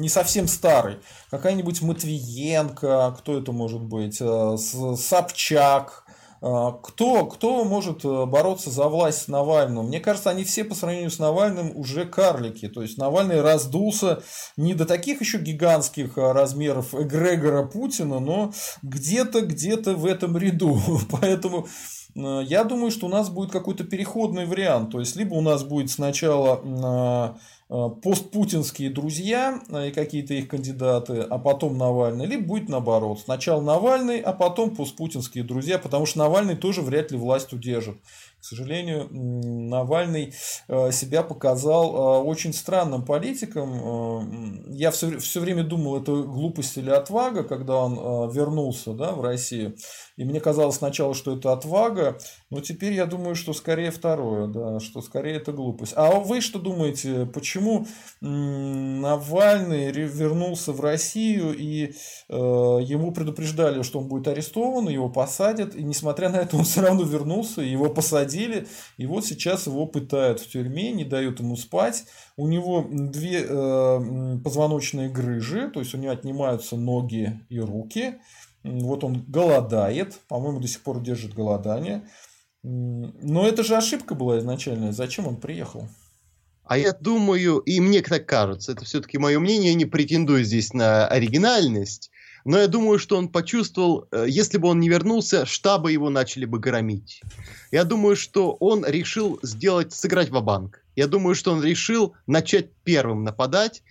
[0.00, 0.96] не совсем старый?
[1.30, 4.18] Какая-нибудь Матвиенко, кто это может быть?
[4.20, 6.04] Э, Собчак,
[6.40, 9.86] а, кто, кто может э, бороться за власть с Навальным?
[9.86, 12.68] Мне кажется, они все по сравнению с Навальным уже карлики.
[12.68, 14.22] То есть Навальный раздулся
[14.56, 18.52] не до таких еще гигантских размеров эгрегора Путина, но
[18.82, 20.80] где-то, где-то в этом ряду.
[21.10, 24.90] Поэтому э, я думаю, что у нас будет какой-то переходный вариант.
[24.90, 27.36] То есть, либо у нас будет сначала а,
[27.70, 33.20] Э, постпутинские друзья э, и какие-то их кандидаты, а потом Навальный, либо будет наоборот.
[33.20, 37.98] Сначала Навальный, а потом постпутинские друзья, потому что Навальный тоже вряд ли власть удержит.
[38.40, 40.32] К сожалению, Навальный
[40.68, 44.70] э, себя показал очень странным политиком.
[44.70, 49.76] Я все, все время думал, это глупость или отвага, когда он вернулся да, в Россию.
[50.16, 52.18] И мне казалось сначала, что это отвага,
[52.50, 55.92] но теперь я думаю, что скорее второе, да, что скорее это глупость.
[55.96, 57.86] А вы что думаете, почему
[58.20, 61.92] Навальный вернулся в Россию и
[62.28, 66.80] э, ему предупреждали, что он будет арестован, его посадят, и несмотря на это он все
[66.80, 72.04] равно вернулся, его посадили, и вот сейчас его пытают в тюрьме, не дают ему спать.
[72.36, 78.16] У него две э, позвоночные грыжи, то есть у него отнимаются ноги и руки.
[78.64, 82.08] Вот он голодает, по-моему, до сих пор держит голодание.
[82.62, 84.92] Но это же ошибка была изначальная.
[84.92, 85.88] Зачем он приехал?
[86.64, 90.74] А я думаю, и мне так кажется, это все-таки мое мнение, я не претендую здесь
[90.74, 92.10] на оригинальность,
[92.48, 96.46] но я думаю, что он почувствовал, э, если бы он не вернулся, штабы его начали
[96.46, 97.20] бы громить.
[97.70, 102.70] Я думаю, что он решил сделать, сыграть в банк Я думаю, что он решил начать
[102.84, 103.82] первым нападать,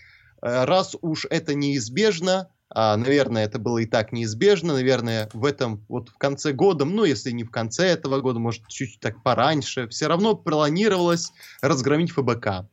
[0.41, 4.74] э, раз уж это неизбежно, а, наверное, это было и так неизбежно.
[4.74, 8.68] Наверное, в этом вот в конце года, ну, если не в конце этого года, может,
[8.68, 11.32] чуть-чуть так пораньше, все равно планировалось
[11.62, 12.68] разгромить ФБК.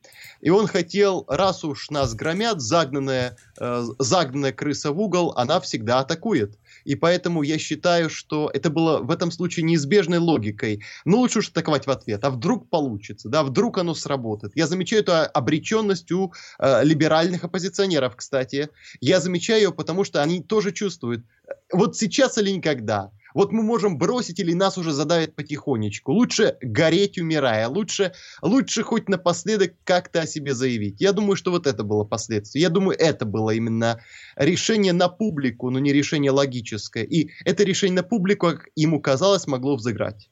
[0.45, 6.01] И он хотел, раз уж нас громят, загнанная, э, загнанная крыса в угол, она всегда
[6.01, 6.59] атакует.
[6.85, 10.83] И поэтому я считаю, что это было в этом случае неизбежной логикой.
[11.07, 12.23] Ну, лучше уж атаковать в ответ.
[12.27, 14.53] А вдруг получится, да, вдруг оно сработает.
[14.55, 18.69] Я замечаю эту обреченность у э, либеральных оппозиционеров, кстати.
[19.01, 21.25] Я замечаю ее, потому что они тоже чувствуют,
[21.73, 23.11] вот сейчас или никогда.
[23.35, 26.13] Вот мы можем бросить или нас уже задавят потихонечку.
[26.13, 27.69] Лучше гореть, умирая.
[27.69, 31.01] Лучше, лучше хоть напоследок как-то о себе заявить.
[31.01, 32.63] Я думаю, что вот это было последствие.
[32.63, 34.01] Я думаю, это было именно
[34.37, 37.03] решение на публику, но не решение логическое.
[37.03, 40.31] И это решение на публику, как ему казалось, могло взыграть.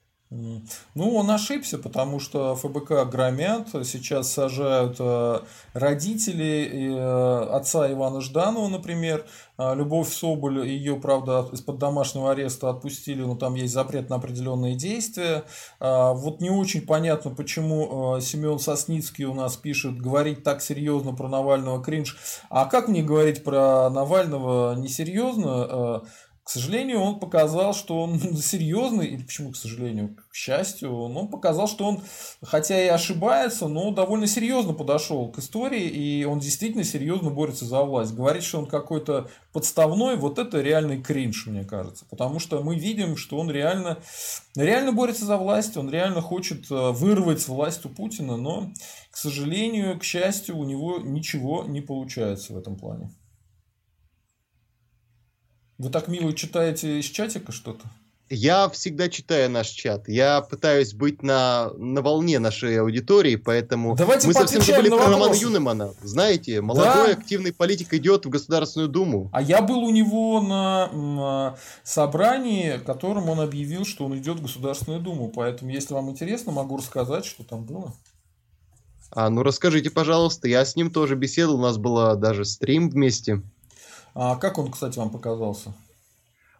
[0.94, 5.40] Ну, он ошибся, потому что ФБК громят, сейчас сажают э,
[5.74, 9.26] родителей э, отца Ивана Жданова, например,
[9.58, 14.74] а, Любовь Соболь, ее, правда, из-под домашнего ареста отпустили, но там есть запрет на определенные
[14.74, 15.44] действия.
[15.78, 21.12] А, вот не очень понятно, почему э, Семен Сосницкий у нас пишет говорить так серьезно
[21.12, 22.16] про Навального кринж.
[22.48, 26.02] А как мне говорить про Навального несерьезно?
[26.44, 31.68] К сожалению, он показал, что он серьезный, или почему к сожалению, к счастью, он показал,
[31.68, 32.02] что он,
[32.42, 37.82] хотя и ошибается, но довольно серьезно подошел к истории, и он действительно серьезно борется за
[37.82, 38.14] власть.
[38.14, 43.16] Говорит, что он какой-то подставной, вот это реальный кринж, мне кажется, потому что мы видим,
[43.16, 43.98] что он реально,
[44.56, 48.72] реально борется за власть, он реально хочет э, вырвать власть у Путина, но,
[49.12, 53.10] к сожалению, к счастью, у него ничего не получается в этом плане.
[55.82, 57.84] Вы так мило читаете из чатика что-то?
[58.30, 60.08] Я всегда читаю наш чат.
[60.08, 65.12] Я пытаюсь быть на, на волне нашей аудитории, поэтому Давайте мы совсем забыли про вопросы.
[65.12, 65.94] Романа Юнемана.
[66.04, 67.12] Знаете, молодой да.
[67.18, 69.28] активный политик идет в Государственную Думу.
[69.32, 75.00] А я был у него на собрании, которым он объявил, что он идет в Государственную
[75.00, 75.32] Думу.
[75.34, 77.92] Поэтому, если вам интересно, могу рассказать, что там было.
[79.10, 80.46] А, ну расскажите, пожалуйста.
[80.46, 83.42] Я с ним тоже беседовал, у нас был даже стрим вместе.
[84.14, 85.74] А как он, кстати, вам показался?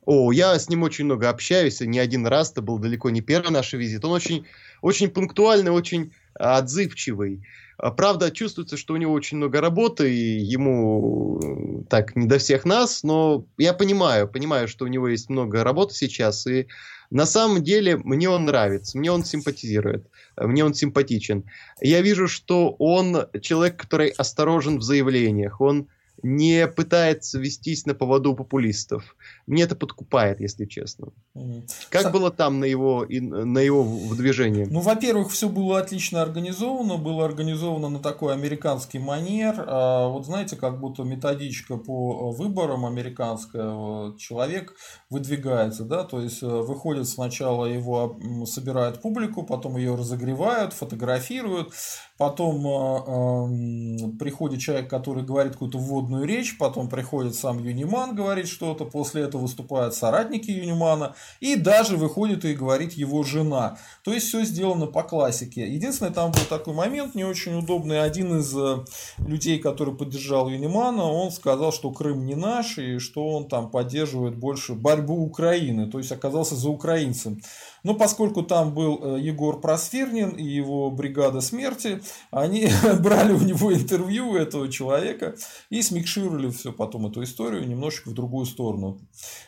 [0.05, 3.51] О, я с ним очень много общаюсь, не один раз, это был далеко не первый
[3.51, 4.05] наш визит.
[4.05, 4.47] Он очень,
[4.81, 7.47] очень пунктуальный, очень отзывчивый.
[7.79, 12.65] А, правда, чувствуется, что у него очень много работы, и ему так не до всех
[12.65, 16.67] нас, но я понимаю, понимаю, что у него есть много работы сейчас, и
[17.11, 21.45] на самом деле мне он нравится, мне он симпатизирует, мне он симпатичен.
[21.81, 25.89] Я вижу, что он человек, который осторожен в заявлениях, он
[26.23, 29.17] не пытается вестись на поводу популистов.
[29.47, 31.09] Мне это подкупает, если честно.
[31.37, 31.69] Mm.
[31.91, 32.13] Как Сам...
[32.13, 33.85] было там на его, на его
[34.15, 34.65] движении?
[34.65, 36.97] Ну, во-первых, все было отлично организовано.
[36.97, 39.65] Было организовано на такой американский манер.
[39.67, 44.17] А, вот знаете, как будто методичка по выборам американская.
[44.17, 44.75] Человек
[45.11, 51.73] выдвигается, да, то есть э, выходит сначала его собирают публику, потом ее разогревают, фотографируют,
[52.19, 58.47] потом э, э, приходит человек, который говорит какую-то вводную речь, потом приходит сам Юниман, говорит
[58.47, 63.79] что-то, после этого выступают соратники Юнимана, и даже выходит и говорит его жена.
[64.05, 65.67] То есть все сделано по классике.
[65.69, 68.03] Единственное, там был такой момент не очень удобный.
[68.03, 68.85] Один из э,
[69.19, 74.37] людей, который поддержал Юнимана, он сказал, что Крым не наш, и что он там поддерживает
[74.37, 77.41] больше борьбу Украины, то есть оказался за украинцем.
[77.83, 82.69] Но поскольку там был э, Егор Просфирнин и его бригада смерти, они
[83.01, 85.35] брали у него интервью у этого человека
[85.71, 89.01] и смикшировали все потом эту историю немножечко в другую сторону.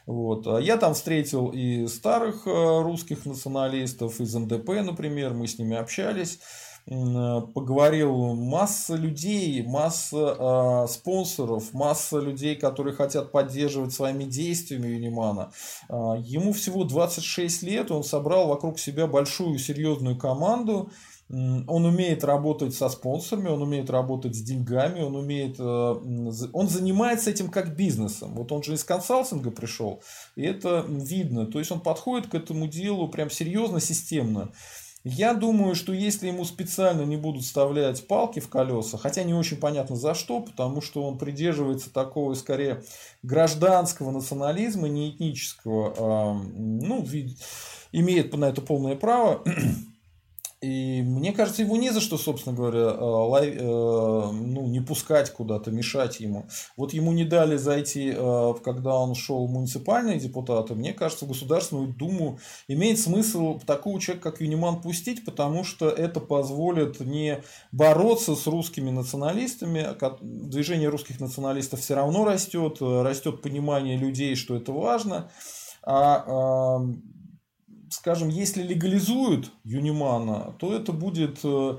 [0.06, 0.46] Вот.
[0.46, 5.76] А я там встретил и старых э, русских националистов из НДП, например, мы с ними
[5.76, 6.40] общались.
[6.86, 15.50] Э, поговорил масса людей, масса э, спонсоров, масса людей, которые хотят поддерживать своими действиями Юнимана.
[15.88, 20.90] Э, ему всего 26 лет, он собрал вокруг себя большую серьезную команду.
[21.30, 27.48] Он умеет работать со спонсорами, он умеет работать с деньгами, он умеет, он занимается этим
[27.48, 28.34] как бизнесом.
[28.34, 30.02] Вот он же из консалтинга пришел,
[30.36, 31.46] и это видно.
[31.46, 34.52] То есть он подходит к этому делу прям серьезно, системно.
[35.06, 39.58] Я думаю, что если ему специально не будут вставлять палки в колеса, хотя не очень
[39.58, 42.82] понятно за что, потому что он придерживается такого скорее
[43.22, 47.06] гражданского национализма, не этнического, ну,
[47.92, 49.44] имеет на это полное право,
[50.64, 55.30] и мне кажется, его не за что, собственно говоря, э, лай, э, ну, не пускать
[55.30, 56.46] куда-то, мешать ему.
[56.78, 60.74] Вот ему не дали зайти, э, когда он шел муниципальные депутаты.
[60.74, 66.20] Мне кажется, в Государственную Думу имеет смысл такого человека, как Юниман, пустить, потому что это
[66.20, 69.86] позволит не бороться с русскими националистами.
[70.22, 75.30] Движение русских националистов все равно растет, растет понимание людей, что это важно.
[75.82, 76.80] А
[77.94, 81.78] скажем, если легализуют Юнимана, то это будет э,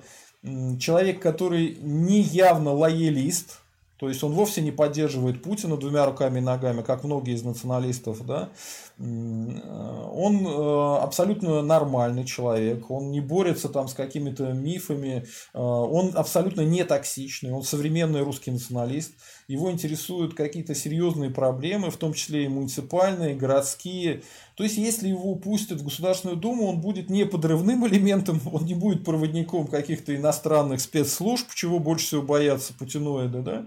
[0.79, 3.61] человек, который не явно лоялист,
[3.97, 8.25] то есть он вовсе не поддерживает Путина двумя руками и ногами, как многие из националистов,
[8.25, 8.49] да.
[8.97, 16.61] Он э, абсолютно нормальный человек, он не борется там с какими-то мифами, э, он абсолютно
[16.61, 19.13] не токсичный, он современный русский националист.
[19.47, 24.23] Его интересуют какие-то серьезные проблемы, в том числе и муниципальные, городские.
[24.55, 28.73] То есть, если его пустят в Государственную Думу, он будет не подрывным элементом, он не
[28.73, 33.65] будет проводником каких-то иностранных спецслужб, чего больше всего боятся путиноиды, да?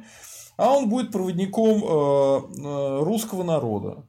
[0.59, 4.05] а он будет проводником э, э, русского народа.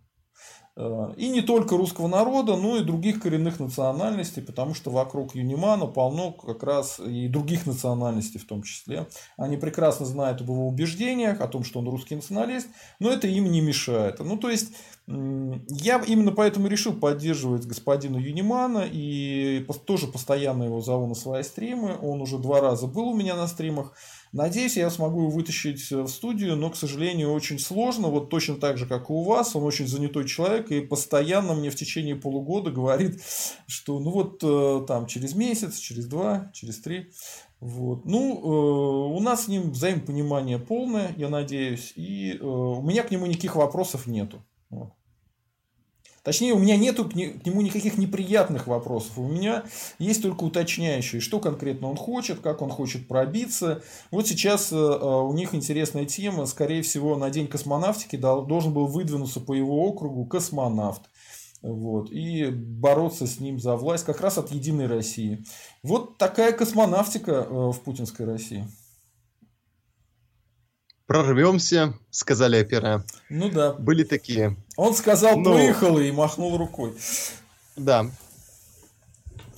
[0.80, 5.86] Э, и не только русского народа, но и других коренных национальностей, потому что вокруг Юнимана
[5.88, 9.08] полно как раз и других национальностей в том числе.
[9.36, 12.70] Они прекрасно знают об его убеждениях, о том, что он русский националист,
[13.00, 14.20] но это им не мешает.
[14.20, 14.72] Ну, то есть,
[15.08, 21.98] я именно поэтому решил поддерживать господина Юнимана и тоже постоянно его зову на свои стримы.
[22.02, 23.94] Он уже два раза был у меня на стримах.
[24.32, 28.10] Надеюсь, я смогу его вытащить э, в студию, но, к сожалению, очень сложно.
[28.10, 29.56] Вот точно так же, как и у вас.
[29.56, 33.22] Он очень занятой человек и постоянно мне в течение полугода говорит,
[33.68, 37.12] что ну вот э, там через месяц, через два, через три.
[37.60, 38.06] Вот.
[38.06, 43.12] Ну, э, у нас с ним взаимопонимание полное, я надеюсь, и э, у меня к
[43.12, 44.46] нему никаких вопросов нету.
[44.70, 44.94] Вот.
[46.24, 49.18] Точнее, у меня нету к нему никаких неприятных вопросов.
[49.18, 49.64] У меня
[50.00, 53.82] есть только уточняющие, что конкретно он хочет, как он хочет пробиться.
[54.12, 56.46] Вот сейчас э, э, у них интересная тема.
[56.46, 61.02] Скорее всего, на День космонавтики должен был выдвинуться по его округу космонавт.
[61.62, 65.44] вот, и бороться с ним за власть как раз от Единой России.
[65.84, 68.68] Вот такая космонавтика э, в путинской России.
[71.10, 73.03] Прорвемся, сказали опера.
[73.32, 73.74] Ну да.
[73.74, 74.55] Были такие.
[74.78, 75.53] Он сказал, Но...
[75.53, 76.93] поехал и махнул рукой.
[77.76, 78.05] Да.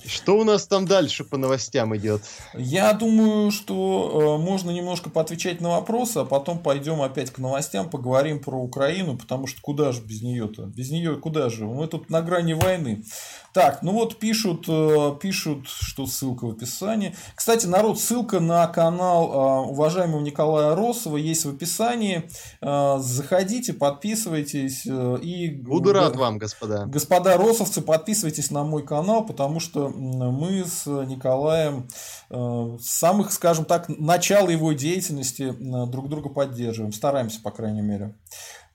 [0.06, 2.22] Что у нас там дальше по новостям идет?
[2.54, 7.90] Я думаю, что э, можно немножко поотвечать на вопросы, а потом пойдем опять к новостям,
[7.90, 10.64] поговорим про Украину, потому что куда же без нее-то?
[10.64, 11.66] Без нее куда же?
[11.66, 13.04] Мы тут на грани войны.
[13.52, 17.14] Так, ну вот пишут, э, пишут, что ссылка в описании.
[17.34, 22.30] Кстати, народ, ссылка на канал э, уважаемого Николая Росова есть в описании.
[22.62, 24.86] Э, заходите, подписывайтесь.
[24.86, 25.50] И...
[25.50, 26.86] Буду рад вам, господа.
[26.86, 31.88] Господа росовцы, подписывайтесь на мой канал, потому что мы с Николаем
[32.30, 36.92] с самых, скажем так, начала его деятельности друг друга поддерживаем.
[36.92, 38.14] Стараемся, по крайней мере.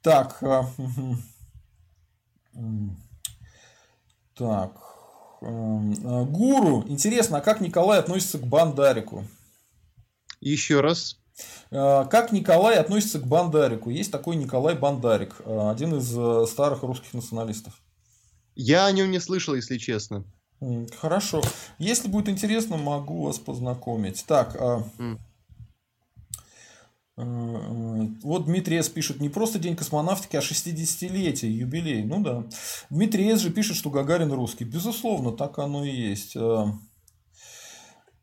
[0.04, 0.44] Так.
[4.38, 4.72] Так.
[5.42, 6.84] Эм, э, гуру.
[6.88, 9.26] Интересно, а как Николай относится к Бандарику?
[10.40, 11.20] Еще раз.
[11.70, 13.90] Э, как Николай относится к Бандарику?
[13.90, 17.74] Есть такой Николай Бандарик, э, один из старых русских националистов.
[18.56, 20.24] Я о нем не слышал, если честно.
[21.00, 21.44] Хорошо.
[21.78, 24.26] Если будет интересно, могу вас познакомить.
[24.26, 25.20] Так, mm.
[27.18, 28.90] Вот Дмитрий С.
[28.90, 32.04] пишет, не просто День космонавтики, а 60-летие, юбилей.
[32.04, 32.44] Ну да.
[32.92, 33.40] Дмитрий С.
[33.40, 34.66] же пишет, что Гагарин русский.
[34.66, 36.38] Безусловно, так оно и есть.
[36.38, 36.72] А,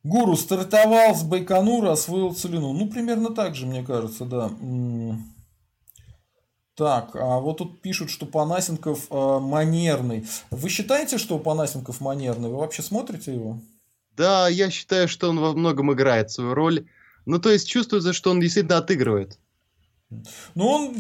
[0.04, 2.72] Гуру стартовал с Байконура, освоил целину.
[2.72, 4.52] Ну, примерно так же, мне кажется, да.
[6.76, 10.26] Так, а вот тут пишут, что Панасенков э, манерный.
[10.50, 12.48] Вы считаете, что Панасенков манерный?
[12.48, 13.60] Вы вообще смотрите его?
[14.16, 16.86] Да, я считаю, что он во многом играет свою роль.
[17.26, 19.38] Ну, то есть чувствуется, что он действительно отыгрывает.
[20.54, 20.94] Ну, он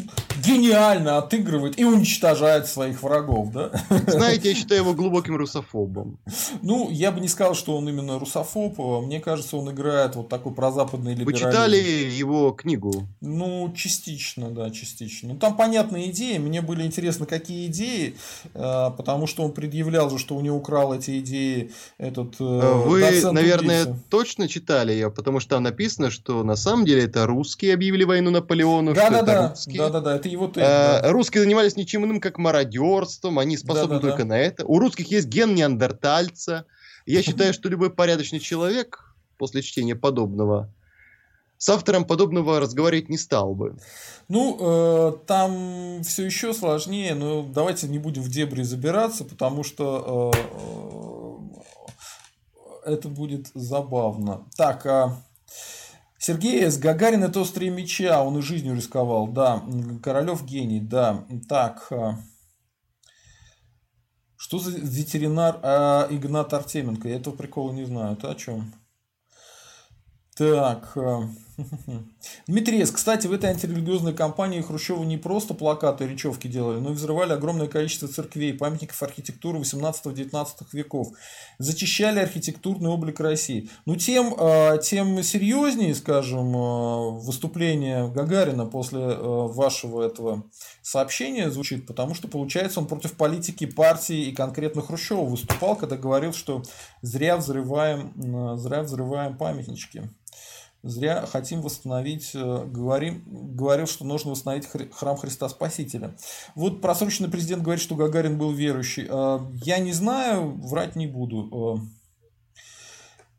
[0.44, 3.70] гениально отыгрывает и уничтожает своих врагов, да?
[4.06, 6.18] Знаете, я считаю его глубоким русофобом.
[6.62, 8.78] Ну, я бы не сказал, что он именно русофоб.
[9.04, 11.46] Мне кажется, он играет вот такой прозападный либерализм.
[11.46, 13.06] Вы читали его книгу?
[13.20, 15.34] Ну, частично, да, частично.
[15.34, 16.38] Ну, там понятные идеи.
[16.38, 18.16] Мне были интересны, какие идеи,
[18.54, 23.00] э, потому что он предъявлял же, что у него украл эти идеи этот э, Вы,
[23.32, 24.00] наверное, убийца.
[24.08, 28.30] точно читали ее, потому что там написано, что на самом деле это русские объявили войну
[28.30, 29.78] Наполеону, да, да, да, русские.
[29.78, 30.68] Да, да, да, это его тезис.
[30.68, 31.12] А, да.
[31.12, 34.28] Русские занимались ничем иным, как мародерством, они способны да, да, только да.
[34.28, 34.64] на это.
[34.64, 36.66] У русских есть ген неандертальца.
[37.06, 40.70] Я считаю, что любой порядочный человек после чтения подобного
[41.64, 43.76] с автором подобного разговаривать не стал бы.
[44.28, 50.30] Ну, э, там все еще сложнее, но давайте не будем в дебри забираться, потому что
[50.34, 50.38] э,
[52.84, 54.44] э, это будет забавно.
[54.58, 55.16] Так, а
[56.26, 56.78] Сергей С.
[56.78, 59.62] Гагарин это острые меча, он и жизнью рисковал, да.
[60.02, 61.26] Королев гений, да.
[61.50, 61.88] Так.
[61.92, 62.16] А,
[64.34, 67.10] что за ветеринар а, Игнат Артеменко?
[67.10, 68.14] Я этого прикола не знаю.
[68.14, 68.72] Это о чем?
[70.34, 70.96] Так.
[72.46, 76.94] Дмитрий кстати, в этой антирелигиозной кампании Хрущева не просто плакаты и речевки делали, но и
[76.94, 81.08] взрывали огромное количество церквей, памятников архитектуры 18-19 веков.
[81.58, 83.70] Зачищали архитектурный облик России.
[83.86, 90.44] Ну, тем, а, тем серьезнее, скажем, а, выступление Гагарина после а, вашего этого
[90.82, 96.32] сообщения звучит, потому что, получается, он против политики партии и конкретно Хрущева выступал, когда говорил,
[96.32, 96.62] что
[97.02, 98.12] зря взрываем,
[98.58, 100.10] зря взрываем памятнички
[100.84, 106.16] зря хотим восстановить, э, говорим, говорил, что нужно восстановить храм Христа Спасителя.
[106.54, 109.06] Вот просроченный президент говорит, что Гагарин был верующий.
[109.08, 111.80] Э, я не знаю, врать не буду.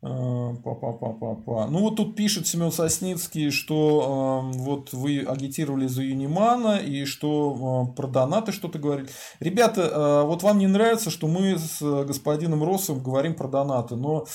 [0.06, 1.66] Па -па -па -па -па.
[1.70, 7.88] Ну вот тут пишет Семен Сосницкий, что э, вот вы агитировали за Юнимана и что
[7.90, 9.08] э, про донаты что-то говорили.
[9.40, 14.26] Ребята, э, вот вам не нравится, что мы с господином Росом говорим про донаты, но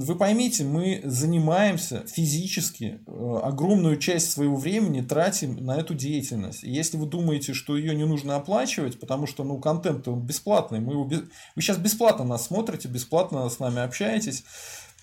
[0.00, 6.62] вы поймите, мы занимаемся физически, э, огромную часть своего времени тратим на эту деятельность.
[6.62, 11.04] если вы думаете, что ее не нужно оплачивать, потому что ну, контент бесплатный, мы его,
[11.04, 14.44] вы сейчас бесплатно нас смотрите, бесплатно с нами общаетесь,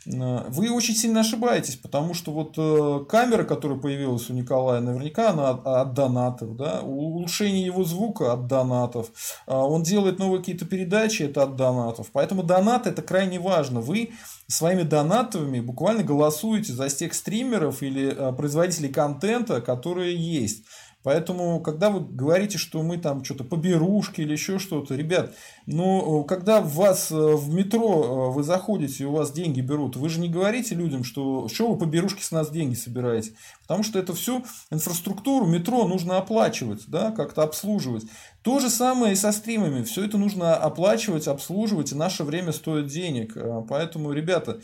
[0.06, 5.49] вы очень сильно ошибаетесь, потому что вот э, камера, которая появилась у Николая, наверняка она
[5.49, 9.12] от, донатов, да, улучшение его звука от донатов,
[9.45, 13.80] а он делает новые какие-то передачи, это от донатов, поэтому донат это крайне важно.
[13.80, 14.12] Вы
[14.47, 20.66] своими донатовыми буквально голосуете за тех стримеров или э, производителей контента, которые есть.
[21.04, 25.34] Поэтому, когда вы говорите, что мы там что-то поберушки или еще что-то, ребят,
[25.66, 30.10] ну, когда вас э, в метро э, вы заходите и у вас деньги берут, вы
[30.10, 33.34] же не говорите людям, что что вы поберушки с нас деньги собираете.
[33.64, 38.06] Потому что это всю инфраструктуру метро нужно оплачивать, да, как-то обслуживать.
[38.43, 39.84] То же самое и со стримами.
[39.84, 43.36] Все это нужно оплачивать, обслуживать, и наше время стоит денег.
[43.36, 44.62] Э, поэтому, ребята,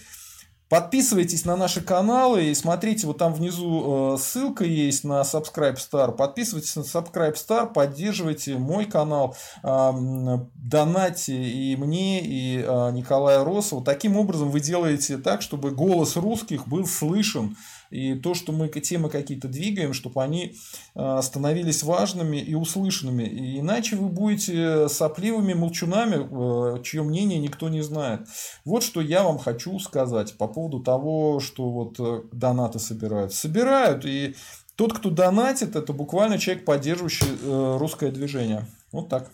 [0.69, 6.11] Подписывайтесь на наши каналы и смотрите, вот там внизу э, ссылка есть на Subscribe Star.
[6.11, 13.81] Подписывайтесь на Subscribe Star, поддерживайте мой канал, донатьте и мне, и э, Николая Росову.
[13.81, 17.55] Таким образом вы делаете так, чтобы голос русских был слышен
[17.89, 20.55] и то, что мы темы какие-то двигаем, чтобы они
[20.95, 23.23] а, становились важными и услышанными.
[23.23, 28.27] И иначе вы будете сопливыми молчунами, а, чье мнение никто не знает.
[28.65, 33.33] Вот что я вам хочу сказать по поводу того, что вот э, донаты собирают.
[33.33, 34.35] Собирают, и
[34.75, 38.65] тот, кто донатит, это буквально человек, поддерживающий э, русское движение.
[38.91, 39.31] Вот так.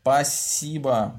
[0.00, 1.18] Спасибо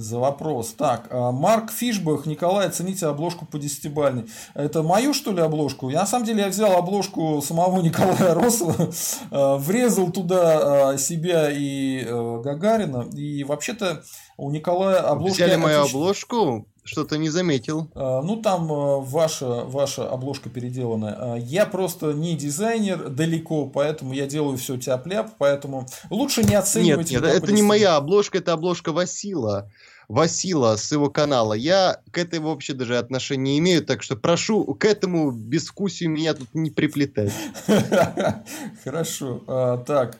[0.00, 0.74] за вопрос.
[0.76, 4.26] Так, а, Марк Фишбах, Николай, оцените обложку по десятибальной.
[4.54, 5.90] Это мою, что ли, обложку?
[5.90, 8.90] Я, на самом деле, я взял обложку самого Николая Росова,
[9.30, 14.02] а, врезал туда а, себя и Гагарина, и вообще-то
[14.36, 15.44] у Николая обложка...
[15.44, 16.66] Взяли мою обложку?
[16.82, 17.88] Что-то не заметил.
[17.94, 18.66] Ну, там
[19.04, 21.36] ваша, ваша обложка переделанная.
[21.36, 27.10] Я просто не дизайнер далеко, поэтому я делаю все тяп-ляп, поэтому лучше не оценивать...
[27.10, 29.70] Нет, нет это не моя обложка, это обложка Васила.
[30.10, 31.54] Васила с его канала.
[31.54, 36.34] Я к этой вообще даже отношения не имею, так что прошу к этому безвкусию меня
[36.34, 37.32] тут не приплетать.
[38.84, 39.42] Хорошо.
[39.46, 40.18] А, так.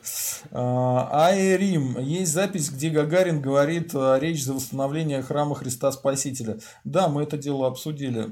[0.51, 1.99] Айрим.
[1.99, 6.59] Есть запись, где Гагарин говорит а, речь за восстановление храма Христа Спасителя.
[6.85, 8.27] Да, мы это дело обсудили.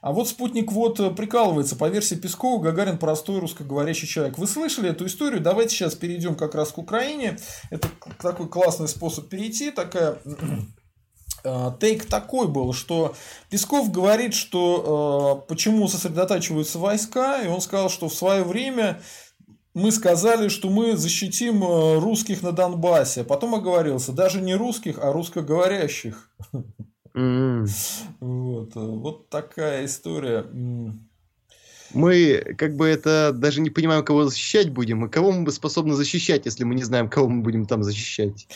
[0.00, 1.76] А вот спутник вот прикалывается.
[1.76, 4.38] По версии Пескова, Гагарин простой русскоговорящий человек.
[4.38, 5.42] Вы слышали эту историю?
[5.42, 7.38] Давайте сейчас перейдем как раз к Украине.
[7.68, 7.88] Это
[8.20, 9.70] такой классный способ перейти.
[9.70, 10.56] Такая Э,
[11.80, 13.14] тейк такой был, что
[13.48, 19.00] Песков говорит, что э, почему сосредотачиваются войска, и он сказал, что в свое время
[19.74, 23.24] мы сказали, что мы защитим э, русских на Донбассе.
[23.24, 26.30] Потом оговорился, даже не русских, а русскоговорящих.
[27.14, 27.68] Mm.
[28.20, 30.46] Вот, вот такая история.
[31.92, 36.46] Мы как бы это даже не понимаем, кого защищать будем, и кого мы способны защищать,
[36.46, 38.46] если мы не знаем, кого мы будем там защищать.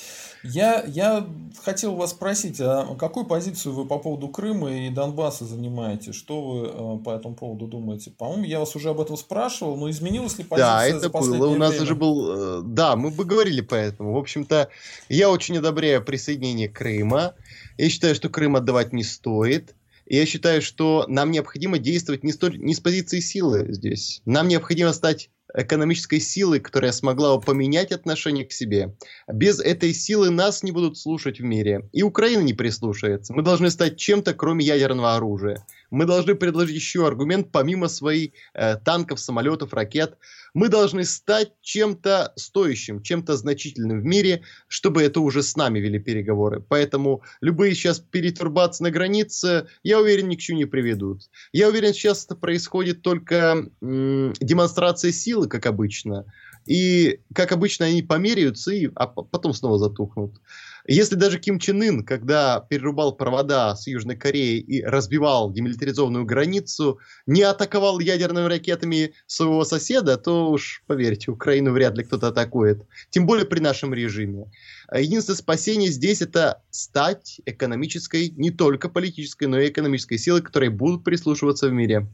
[0.44, 1.26] Я, я
[1.62, 6.12] хотел вас спросить, а какую позицию вы по поводу Крыма и Донбасса занимаете?
[6.12, 8.10] Что вы э, по этому поводу думаете?
[8.10, 11.46] По-моему, я вас уже об этом спрашивал, но изменилась ли позиция Да, это было.
[11.46, 11.84] У нас время?
[11.84, 12.60] уже был...
[12.60, 14.12] Э, да, мы бы говорили по этому.
[14.12, 14.68] В общем-то,
[15.08, 17.34] я очень одобряю присоединение Крыма.
[17.78, 19.74] Я считаю, что Крым отдавать не стоит.
[20.06, 24.20] И я считаю, что нам необходимо действовать не, столь, не с позиции силы здесь.
[24.24, 28.96] Нам необходимо стать экономической силы, которая смогла поменять отношение к себе.
[29.26, 31.88] Без этой силы нас не будут слушать в мире.
[31.92, 33.32] И Украина не прислушается.
[33.32, 35.64] Мы должны стать чем-то, кроме ядерного оружия.
[35.90, 40.18] Мы должны предложить еще аргумент, помимо своих э, танков, самолетов, ракет.
[40.52, 45.98] Мы должны стать чем-то стоящим, чем-то значительным в мире, чтобы это уже с нами вели
[46.00, 46.60] переговоры.
[46.68, 51.22] Поэтому любые сейчас перетурбации на границе, я уверен, ни к чему не приведут.
[51.52, 56.24] Я уверен, сейчас это происходит только м- демонстрация силы, как обычно.
[56.66, 60.40] И, как обычно, они померяются, и, а потом снова затухнут.
[60.86, 66.98] Если даже Ким Чен Ын, когда перерубал провода с Южной Кореей и разбивал демилитаризованную границу,
[67.26, 72.82] не атаковал ядерными ракетами своего соседа, то уж, поверьте, Украину вряд ли кто-то атакует.
[73.08, 74.50] Тем более при нашем режиме.
[74.92, 81.02] Единственное спасение здесь это стать экономической, не только политической, но и экономической силой, которой будут
[81.02, 82.06] прислушиваться в мире.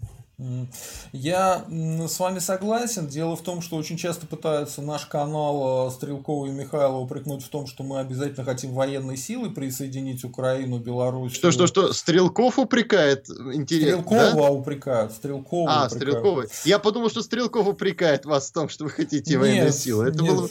[1.13, 3.07] Я с вами согласен.
[3.07, 7.49] Дело в том, что очень часто пытаются наш канал э, Стрелкова и Михайлова упрекнуть в
[7.49, 11.35] том, что мы обязательно хотим военной силы присоединить Украину, Беларусь.
[11.35, 11.93] Что, что, что?
[11.93, 13.29] Стрелков упрекает?
[13.29, 14.51] Интересно, Стрелкова да?
[14.51, 15.13] упрекают.
[15.13, 15.93] Стрелкова а, упрекают.
[15.93, 16.45] Стрелкова.
[16.65, 20.09] Я подумал, что Стрелков упрекает вас в том, что вы хотите военной силы.
[20.09, 20.33] Это нет.
[20.33, 20.49] было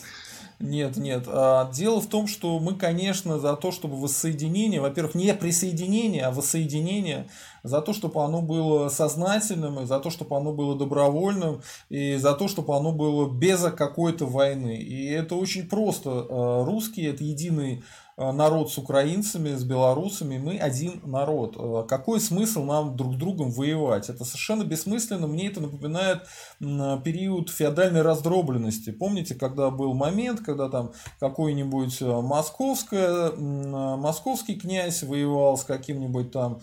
[0.60, 1.24] нет, нет.
[1.28, 6.32] А, дело в том, что мы, конечно, за то, чтобы воссоединение, во-первых, не присоединение, а
[6.32, 7.30] воссоединение,
[7.64, 12.34] за то, чтобы оно было сознательным, и за то, чтобы оно было добровольным, и за
[12.34, 14.78] то, чтобы оно было без какой-то войны.
[14.78, 16.28] И это очень просто.
[16.30, 17.84] А, русские– это единый
[18.20, 21.88] Э, народ с украинцами, с белорусами, мы один народ.
[21.88, 24.10] Какой смысл нам друг другом воевать?
[24.10, 25.26] Это совершенно бессмысленно.
[25.26, 26.24] Мне это напоминает
[26.60, 28.92] период феодальной раздробленности.
[28.92, 36.60] Помните, когда был момент, когда там какой-нибудь московское, московский князь воевал с каким-нибудь там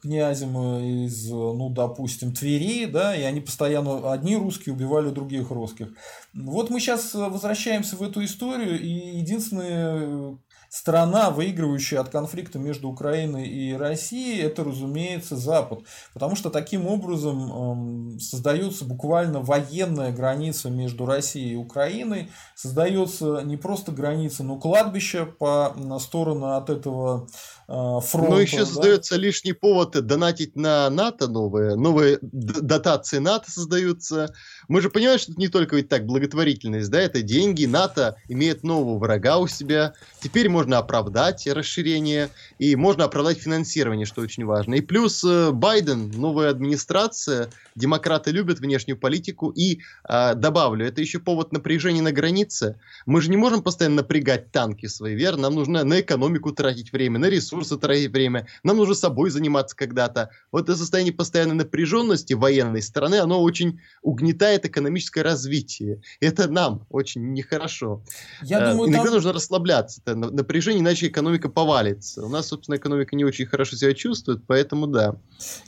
[0.00, 5.88] князем из, ну, допустим, Твери, да, и они постоянно, одни русские убивали других русских.
[6.34, 10.38] Вот мы сейчас возвращаемся в эту историю, и единственное,
[10.76, 15.84] Страна, выигрывающая от конфликта между Украиной и Россией, это, разумеется, Запад.
[16.12, 22.30] Потому что таким образом создается буквально военная граница между Россией и Украиной.
[22.54, 27.26] Создается не просто граница, но кладбище по сторону от этого
[27.68, 28.32] а, фронта.
[28.32, 28.66] Но еще да?
[28.66, 34.34] создается лишний повод донатить на НАТО новые, новые дотации НАТО создаются.
[34.68, 38.62] Мы же понимаем, что это не только ведь так благотворительность, да, это деньги, НАТО имеет
[38.62, 39.94] нового врага у себя.
[40.20, 44.74] Теперь можно оправдать расширение и можно оправдать финансирование, что очень важно.
[44.74, 49.50] И плюс э, Байден, новая администрация, демократы любят внешнюю политику.
[49.50, 52.80] И э, добавлю, это еще повод напряжения на границе.
[53.04, 55.42] Мы же не можем постоянно напрягать танки свои, верно?
[55.42, 58.48] Нам нужно на экономику тратить время, на ресурсы тратить время.
[58.64, 60.30] Нам нужно собой заниматься когда-то.
[60.50, 66.00] Вот это состояние постоянной напряженности военной стороны, оно очень угнетает экономическое развитие.
[66.20, 68.02] Это нам очень нехорошо.
[68.42, 69.14] Я э, думаю, Иногда там...
[69.14, 70.00] нужно расслабляться.
[70.04, 72.24] Это напряжение, иначе экономика повалится.
[72.24, 75.16] У нас, собственно, экономика не очень хорошо себя чувствует, поэтому да.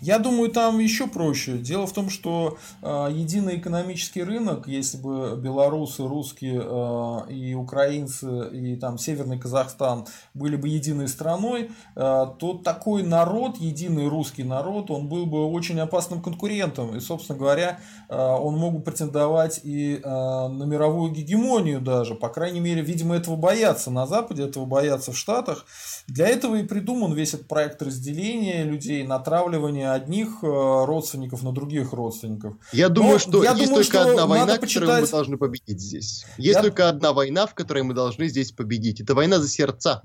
[0.01, 1.59] Я думаю, там еще проще.
[1.59, 8.49] Дело в том, что э, единый экономический рынок, если бы белорусы, русские э, и украинцы
[8.53, 14.91] и там Северный Казахстан были бы единой страной, э, то такой народ, единый русский народ,
[14.91, 16.97] он был бы очень опасным конкурентом.
[16.97, 22.15] И, собственно говоря, э, он мог бы претендовать и э, на мировую гегемонию даже.
[22.15, 25.67] По крайней мере, видимо, этого боятся на Западе, этого боятся в Штатах.
[26.07, 31.93] Для этого и придуман весь этот проект разделения людей, натравливания одних э, родственников на других
[31.93, 32.55] родственников.
[32.73, 35.81] Я думаю, Но что я есть думаю, только одна война, в которой мы должны победить
[35.81, 36.27] здесь.
[36.39, 36.63] Есть я...
[36.63, 39.01] только одна война, в которой мы должны здесь победить.
[39.01, 40.03] Это война за сердца.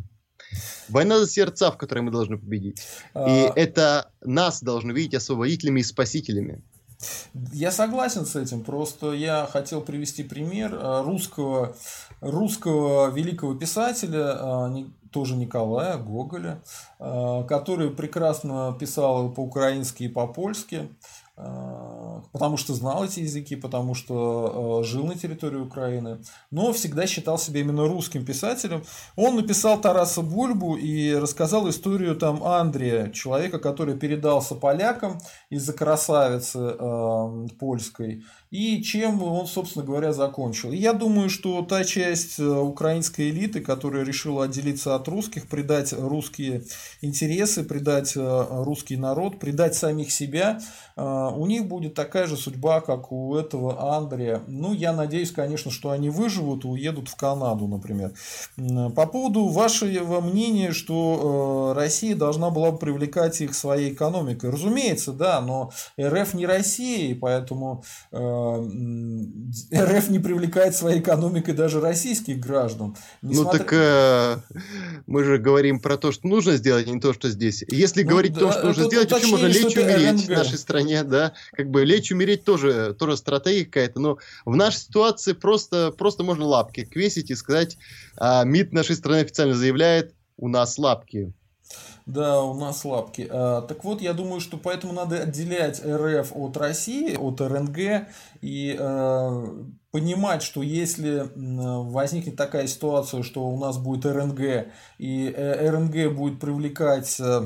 [0.90, 2.82] Война за сердца, в которой мы должны победить.
[3.14, 3.30] А...
[3.30, 6.64] И это нас должны видеть освободителями и спасителями.
[7.52, 11.76] Я согласен с этим, просто я хотел привести пример э, русского,
[12.22, 16.62] русского великого писателя, э, тоже Николая Гоголя,
[17.00, 20.90] э, который прекрасно писал по-украински и по-польски.
[21.36, 26.20] Э, потому что знал эти языки, потому что э, жил на территории Украины,
[26.52, 28.84] но всегда считал себя именно русским писателем.
[29.16, 35.18] Он написал Тараса Бульбу и рассказал историю там Андрея, человека, который передался полякам
[35.50, 38.24] из-за красавицы э, польской
[38.54, 40.72] и чем он, собственно говоря, закончил.
[40.72, 45.92] И я думаю, что та часть э, украинской элиты, которая решила отделиться от русских, предать
[45.92, 46.62] русские
[47.02, 50.60] интересы, предать э, русский народ, предать самих себя,
[50.96, 54.44] э, у них будет такая же судьба, как у этого Андрея.
[54.46, 58.14] Ну, я надеюсь, конечно, что они выживут и уедут в Канаду, например.
[58.56, 64.52] По поводу вашего мнения, что Россия должна была бы привлекать их своей экономикой.
[64.52, 67.84] Разумеется, да, но РФ не Россия, поэтому
[69.76, 72.96] РФ не привлекает своей экономикой даже российских граждан.
[73.22, 73.60] Несмотря...
[73.60, 74.38] Ну так э,
[75.06, 77.64] мы же говорим про то, что нужно сделать, а не то, что здесь.
[77.68, 80.26] Если ну, говорить да, то, что нужно сделать, почему можно лечь умереть РНГ.
[80.26, 81.34] в нашей стране, да?
[81.52, 86.46] Как бы лечь умереть тоже, тоже стратегия какая-то, но в нашей ситуации просто, просто можно
[86.46, 87.78] лапки квесить и сказать,
[88.18, 91.34] а МИД нашей страны официально заявляет, у нас лапки.
[92.06, 93.28] Да, у нас лапки.
[93.30, 98.08] А, так вот, я думаю, что поэтому надо отделять РФ от России, от РНГ
[98.42, 99.46] и а,
[99.92, 106.40] понимать, что если возникнет такая ситуация, что у нас будет РНГ, и э, РНГ будет
[106.40, 107.46] привлекать э,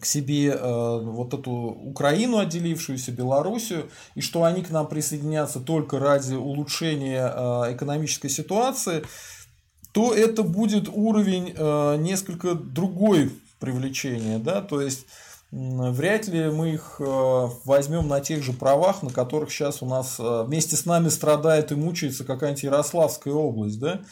[0.00, 5.98] к себе э, вот эту Украину, отделившуюся, Белоруссию, и что они к нам присоединятся только
[5.98, 9.04] ради улучшения э, экономической ситуации,
[9.96, 15.06] то это будет уровень э, несколько другой привлечения, да, то есть
[15.50, 20.16] вряд ли мы их э, возьмем на тех же правах, на которых сейчас у нас
[20.18, 24.02] э, вместе с нами страдает и мучается какая-нибудь Ярославская область, да,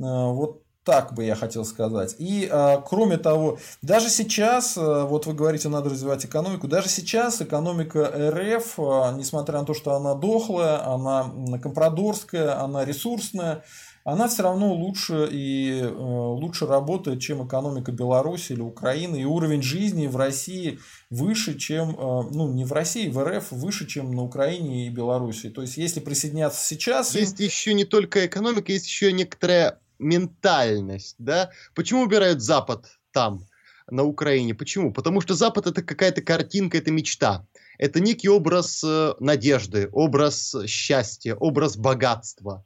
[0.00, 2.16] вот так бы я хотел сказать.
[2.18, 2.50] И
[2.88, 8.78] кроме того, даже сейчас, вот вы говорите, надо развивать экономику, даже сейчас экономика РФ,
[9.16, 11.30] несмотря на то, что она дохлая, она
[11.62, 13.62] компрадорская, она ресурсная,
[14.04, 19.20] она все равно лучше и э, лучше работает, чем экономика Беларуси или Украины.
[19.20, 20.78] И уровень жизни в России
[21.10, 25.50] выше, чем, э, ну, не в России, в РФ выше, чем на Украине и Беларуси.
[25.50, 27.14] То есть, если присоединяться сейчас...
[27.14, 31.50] Есть еще не только экономика, есть еще некоторая ментальность, да?
[31.74, 33.44] Почему убирают Запад там,
[33.90, 34.54] на Украине?
[34.54, 34.94] Почему?
[34.94, 37.46] Потому что Запад это какая-то картинка, это мечта.
[37.76, 42.64] Это некий образ э, надежды, образ счастья, образ богатства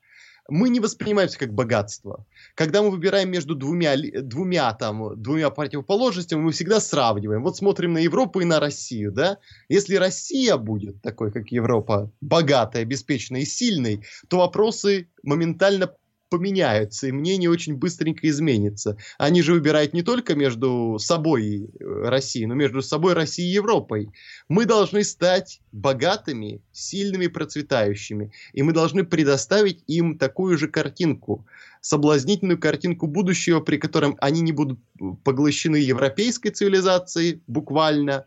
[0.48, 2.26] мы не воспринимаемся как богатство.
[2.54, 7.42] Когда мы выбираем между двумя, двумя, там, двумя противоположностями, мы всегда сравниваем.
[7.42, 9.38] Вот смотрим на Европу и на Россию, да?
[9.68, 15.94] Если Россия будет такой, как Европа, богатой, обеспеченной и сильной, то вопросы моментально
[16.34, 18.96] поменяются, и мнение очень быстренько изменится.
[19.18, 23.54] Они же выбирают не только между собой и э, Россией, но между собой Россией и
[23.54, 24.10] Европой.
[24.48, 28.32] Мы должны стать богатыми, сильными, процветающими.
[28.52, 31.46] И мы должны предоставить им такую же картинку,
[31.80, 34.80] соблазнительную картинку будущего, при котором они не будут
[35.22, 38.26] поглощены европейской цивилизацией буквально,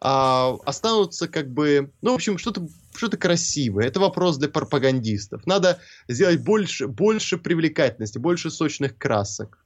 [0.00, 3.86] а останутся как бы, ну, в общем, что-то что-то красивое.
[3.86, 5.46] Это вопрос для пропагандистов.
[5.46, 5.78] Надо
[6.08, 9.64] сделать больше, больше привлекательности, больше сочных красок.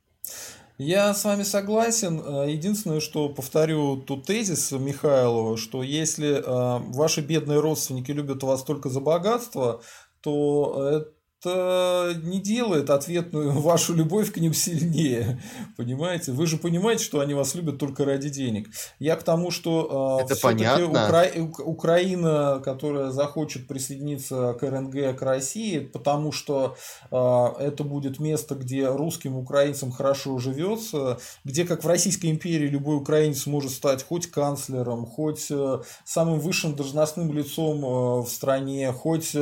[0.79, 2.21] Я с вами согласен.
[2.21, 8.63] Э, единственное, что повторю тут тезис Михайлова, что если э, ваши бедные родственники любят вас
[8.65, 9.83] только за богатство,
[10.21, 11.11] то это
[11.51, 15.43] не делает ответную вашу любовь к ним сильнее.
[15.77, 16.33] Понимаете?
[16.33, 18.69] Вы же понимаете, что они вас любят только ради денег.
[18.99, 20.87] Я к тому, что э, понятно.
[20.87, 21.27] Укра...
[21.65, 26.77] Украина, которая захочет присоединиться к РНГ, к России, потому что
[27.11, 27.17] э,
[27.59, 33.47] это будет место, где русским украинцам хорошо живется, где, как в Российской империи, любой украинец
[33.47, 39.35] может стать хоть канцлером, хоть э, самым высшим должностным лицом в стране, хоть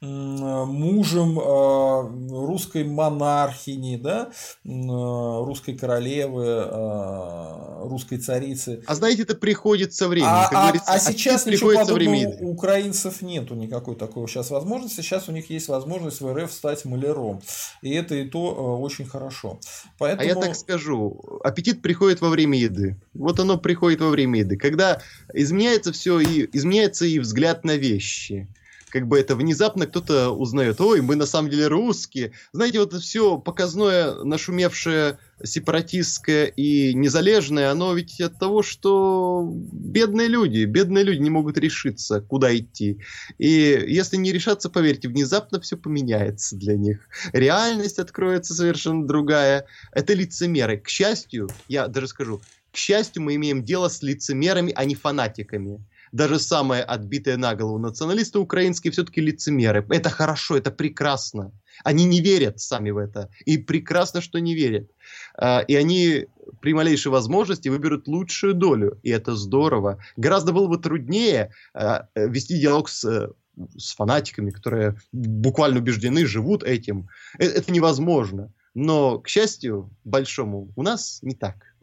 [0.00, 4.30] мужем Э, русской монархини, да,
[4.64, 8.82] э, русской королевы, э, русской царицы.
[8.86, 10.30] А знаете, это приходит со временем.
[10.30, 15.00] А, а, а сейчас ничего подобного у украинцев нету никакой такой сейчас возможности.
[15.00, 17.42] Сейчас у них есть возможность в РФ стать маляром.
[17.82, 19.60] И это и то очень хорошо.
[19.98, 20.22] Поэтому...
[20.22, 22.96] А я так скажу, аппетит приходит во время еды.
[23.12, 24.56] Вот оно приходит во время еды.
[24.56, 25.00] Когда
[25.32, 28.48] изменяется все, и изменяется и взгляд на вещи
[28.94, 32.30] как бы это внезапно кто-то узнает, ой, мы на самом деле русские.
[32.52, 40.28] Знаете, вот это все показное, нашумевшее, сепаратистское и незалежное, оно ведь от того, что бедные
[40.28, 43.00] люди, бедные люди не могут решиться, куда идти.
[43.36, 47.08] И если не решаться, поверьте, внезапно все поменяется для них.
[47.32, 49.66] Реальность откроется совершенно другая.
[49.90, 50.78] Это лицемеры.
[50.78, 55.84] К счастью, я даже скажу, к счастью, мы имеем дело с лицемерами, а не фанатиками
[56.14, 59.84] даже самые отбитые на голову националисты украинские все-таки лицемеры.
[59.90, 61.50] Это хорошо, это прекрасно.
[61.82, 63.30] Они не верят сами в это.
[63.46, 64.88] И прекрасно, что не верят.
[65.36, 66.26] А, и они
[66.60, 69.00] при малейшей возможности выберут лучшую долю.
[69.02, 69.98] И это здорово.
[70.16, 73.32] Гораздо было бы труднее а, вести диалог с
[73.76, 77.08] с фанатиками, которые буквально убеждены, живут этим.
[77.38, 78.52] Это, это невозможно.
[78.74, 81.73] Но, к счастью, большому, у нас не так.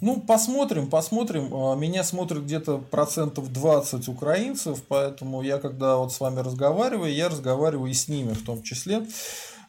[0.00, 1.52] Ну, посмотрим, посмотрим.
[1.52, 7.28] А, меня смотрят где-то процентов 20 украинцев, поэтому я, когда вот с вами разговариваю, я
[7.28, 9.06] разговариваю и с ними в том числе.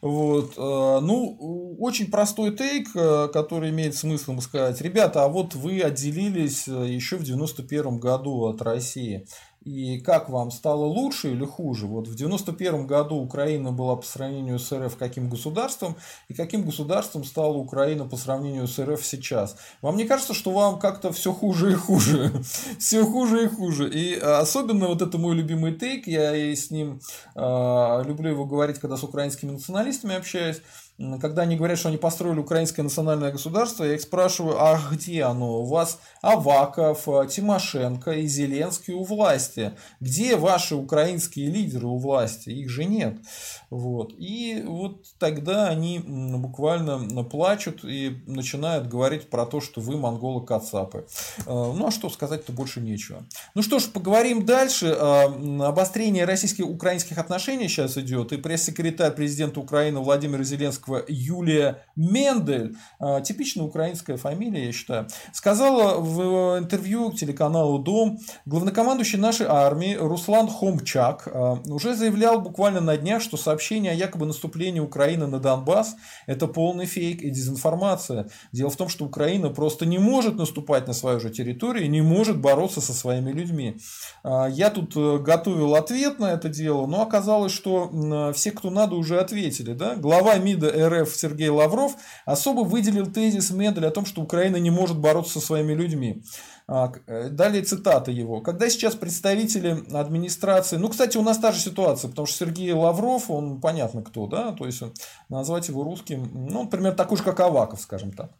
[0.02, 0.54] Вот.
[0.56, 4.80] А, ну, очень простой тейк, а, который имеет смысл сказать.
[4.80, 9.26] Ребята, а вот вы отделились еще в 91 году от России.
[9.62, 11.86] И как вам, стало лучше или хуже?
[11.86, 15.96] Вот в 91 году Украина была по сравнению с РФ каким государством,
[16.28, 19.56] и каким государством стала Украина по сравнению с РФ сейчас?
[19.82, 22.32] Вам не кажется, что вам как-то все хуже и хуже?
[22.78, 23.90] все хуже и хуже.
[23.90, 27.00] И особенно вот это мой любимый тейк, я и с ним
[27.34, 30.62] э, люблю его говорить, когда с украинскими националистами общаюсь
[31.20, 35.60] когда они говорят, что они построили украинское национальное государство, я их спрашиваю, а где оно?
[35.60, 39.72] У вас Аваков, Тимошенко и Зеленский у власти.
[40.00, 42.50] Где ваши украинские лидеры у власти?
[42.50, 43.16] Их же нет.
[43.70, 44.12] Вот.
[44.18, 51.06] И вот тогда они буквально плачут и начинают говорить про то, что вы монголы-кацапы.
[51.46, 53.24] Э, ну а что сказать-то больше нечего.
[53.54, 54.86] Ну что ж, поговорим дальше.
[54.86, 55.24] Э,
[55.64, 58.32] обострение российских украинских отношений сейчас идет.
[58.32, 60.42] И пресс-секретарь президента Украины Владимира
[60.90, 69.18] Зеленского Юлия Мендель, э, типичная украинская фамилия, я считаю, сказала в интервью телеканалу Дом, главнокомандующий
[69.18, 71.28] нашей армии Руслан Хомчак
[71.66, 76.86] уже заявлял буквально на днях, что сообщение о якобы наступлении Украины на Донбасс– это полный
[76.86, 78.28] фейк и дезинформация.
[78.52, 82.40] Дело в том, что Украина просто не может наступать на свою же территорию не может
[82.40, 83.76] бороться со своими людьми.
[84.22, 88.96] А, я тут э, готовил ответ на это дело, но оказалось, что все, кто надо,
[88.96, 89.72] уже ответили.
[89.72, 89.96] Да?
[89.96, 94.98] Глава МИДа РФ Сергей Лавров особо выделил тезис Медаль о том, что Украина не может
[94.98, 96.22] бороться со своими людьми.
[96.66, 98.40] А, э, далее цитата его.
[98.40, 100.76] Когда сейчас представители администрации...
[100.76, 104.52] Ну, кстати, у нас та же ситуация, потому что Сергей Лавров, он понятно кто, да,
[104.52, 104.80] то есть
[105.28, 108.30] назвать его русским, ну, например, такой же, как Аваков, скажем так.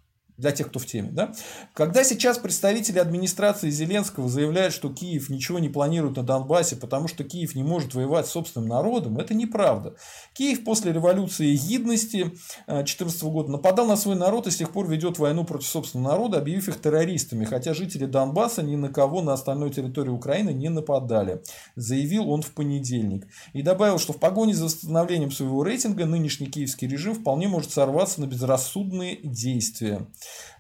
[0.41, 1.11] Для тех, кто в теме.
[1.13, 1.33] Да?
[1.75, 7.25] Когда сейчас представители администрации Зеленского заявляют, что Киев ничего не планирует на Донбассе, потому что
[7.25, 9.95] Киев не может воевать с собственным народом, это неправда.
[10.33, 12.33] Киев после революции гидности
[12.67, 16.39] 2014 года нападал на свой народ и с тех пор ведет войну против собственного народа,
[16.39, 21.43] объявив их террористами, хотя жители Донбасса ни на кого на остальной территории Украины не нападали,
[21.77, 23.27] заявил он в понедельник.
[23.53, 28.21] И добавил, что в погоне за восстановлением своего рейтинга нынешний киевский режим вполне может сорваться
[28.21, 30.07] на безрассудные действия.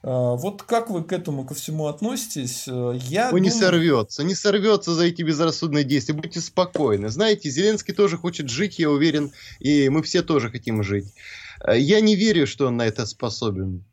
[0.02, 2.64] А, вот как вы к этому ко всему относитесь?
[2.68, 3.44] А, я Он думаю...
[3.44, 6.14] не сорвется, не сорвется за эти безрассудные действия.
[6.14, 7.08] Будьте спокойны.
[7.08, 11.12] Знаете, Зеленский тоже хочет жить, я уверен, и мы все тоже хотим жить.
[11.60, 13.84] А, я не верю, что он на это способен.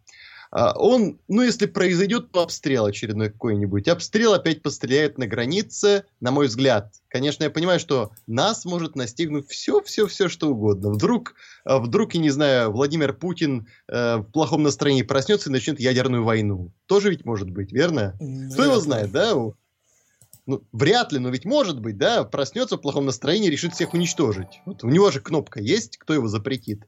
[0.52, 6.48] А, он, ну, если произойдет обстрел очередной какой-нибудь, обстрел опять постреляет на границе, на мой
[6.48, 6.94] взгляд.
[7.10, 10.92] Конечно, я понимаю, что нас может настигнуть все-все-все, что угодно.
[10.92, 11.36] Вдруг,
[11.66, 16.24] а, вдруг, я не знаю, Владимир Путин э, в плохом настроении проснется и начнет ядерную
[16.24, 16.72] войну.
[16.86, 18.18] Тоже ведь может быть, верно?
[18.54, 19.34] Кто его знает, да?
[20.48, 24.62] Ну, вряд ли, но ведь может быть, да, проснется в плохом настроении, решит всех уничтожить.
[24.66, 26.84] Вот у него же кнопка есть, кто его запретит.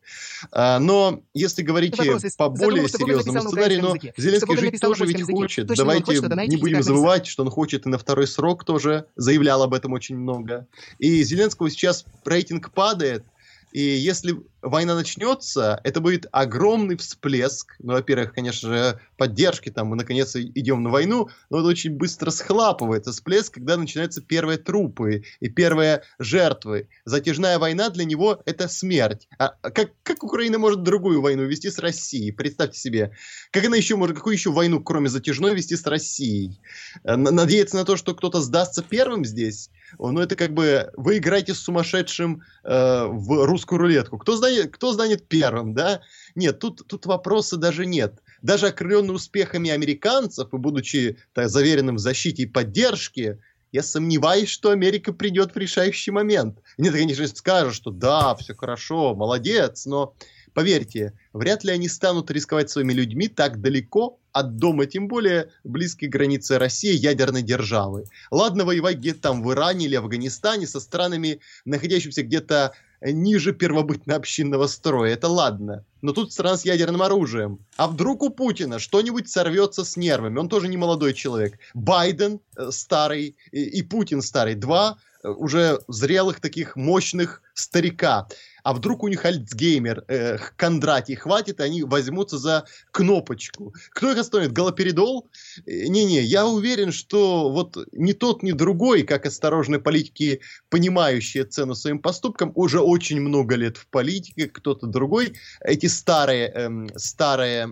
[0.52, 5.34] А, но если говорить вопрос, по более серьезному сценарию, но Зеленский жить тоже ведь языке.
[5.34, 5.68] хочет.
[5.68, 9.62] Точно Давайте хочет, не будем забывать, что он хочет и на второй срок тоже заявлял
[9.62, 10.66] об этом очень много.
[10.98, 13.26] И Зеленского сейчас рейтинг падает,
[13.72, 17.76] и если война начнется, это будет огромный всплеск.
[17.80, 22.32] Ну, во-первых, конечно же, поддержки, там мы наконец идем на войну, но это очень быстро
[22.32, 26.90] схлапывается всплеск, когда начинаются первые трупы и первые жертвы.
[27.06, 29.28] Затяжная война для него это смерть.
[29.38, 32.32] А как, как Украина может другую войну вести с Россией?
[32.32, 33.12] Представьте себе.
[33.52, 36.60] Как она еще может, какую еще войну, кроме затяжной, вести с Россией?
[37.04, 39.70] Э, надеяться на то, что кто-то сдастся первым здесь?
[39.98, 44.18] Ну, это как бы вы играете с сумасшедшим э, в русскую рулетку.
[44.18, 46.02] Кто станет, кто станет первым, да?
[46.36, 48.22] Нет, тут, тут вопроса даже нет.
[48.42, 53.40] Даже окрыленный успехами американцев и будучи так, заверенным в защите и поддержке,
[53.72, 56.60] я сомневаюсь, что Америка придет в решающий момент.
[56.78, 60.16] Нет, конечно, скажут, что да, все хорошо, молодец, но
[60.54, 66.06] Поверьте, вряд ли они станут рисковать своими людьми так далеко от дома, тем более близкой
[66.06, 68.06] границы России, ядерной державы.
[68.32, 75.14] Ладно воевать где-то там в Иране или Афганистане со странами, находящимися где-то ниже первобытно-общинного строя.
[75.14, 75.86] Это ладно.
[76.02, 77.60] Но тут страна с ядерным оружием.
[77.78, 80.40] А вдруг у Путина что-нибудь сорвется с нервами?
[80.40, 81.60] Он тоже не молодой человек.
[81.74, 84.56] Байден э, старый и, и Путин старый.
[84.56, 88.28] Два уже зрелых таких мощных старика
[88.64, 93.74] а вдруг у них Альцгеймер, э, Кондратий хватит, и они возьмутся за кнопочку.
[93.92, 94.54] Кто их остановит?
[94.54, 95.30] Галоперидол?
[95.66, 101.76] Э, не-не, я уверен, что вот ни тот, ни другой, как осторожные политики, понимающие цену
[101.76, 107.68] своим поступкам, уже очень много лет в политике, кто-то другой, эти старые, эм, старые,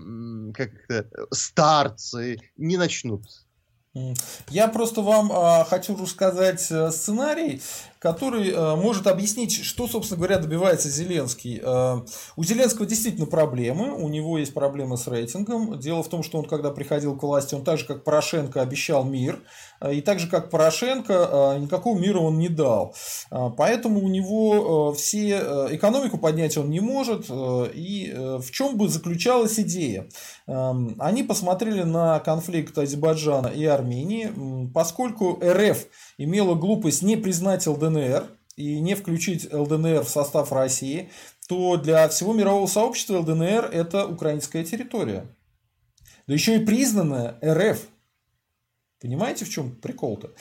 [0.54, 3.24] как это, старцы не начнут
[4.50, 7.62] я просто вам э, хочу рассказать э, сценарий,
[8.00, 11.60] который э, может объяснить, что, собственно говоря, добивается Зеленский.
[11.64, 12.02] Э,
[12.36, 15.80] у Зеленского действительно проблемы, у него есть проблемы с рейтингом.
[15.80, 19.04] Дело в том, что он, когда приходил к власти, он так же, как Порошенко, обещал
[19.04, 19.42] мир.
[19.80, 21.14] Э, и так же, как Порошенко,
[21.58, 22.96] э, никакого мира он не дал.
[23.32, 25.38] Э, поэтому у него все
[25.72, 27.30] экономику поднять он не может.
[27.30, 30.08] И в чем бы заключалась идея?
[30.48, 35.86] Эм, они посмотрели на конфликт Азербайджана и Армении, поскольку РФ
[36.18, 37.87] имела глупость не признать ЛДНР
[38.56, 41.12] и не включить ЛДНР в состав России,
[41.48, 45.28] то для всего мирового сообщества ЛДНР это украинская территория.
[46.28, 47.80] Да еще и признанная РФ
[49.00, 50.32] Понимаете, в чем прикол-то?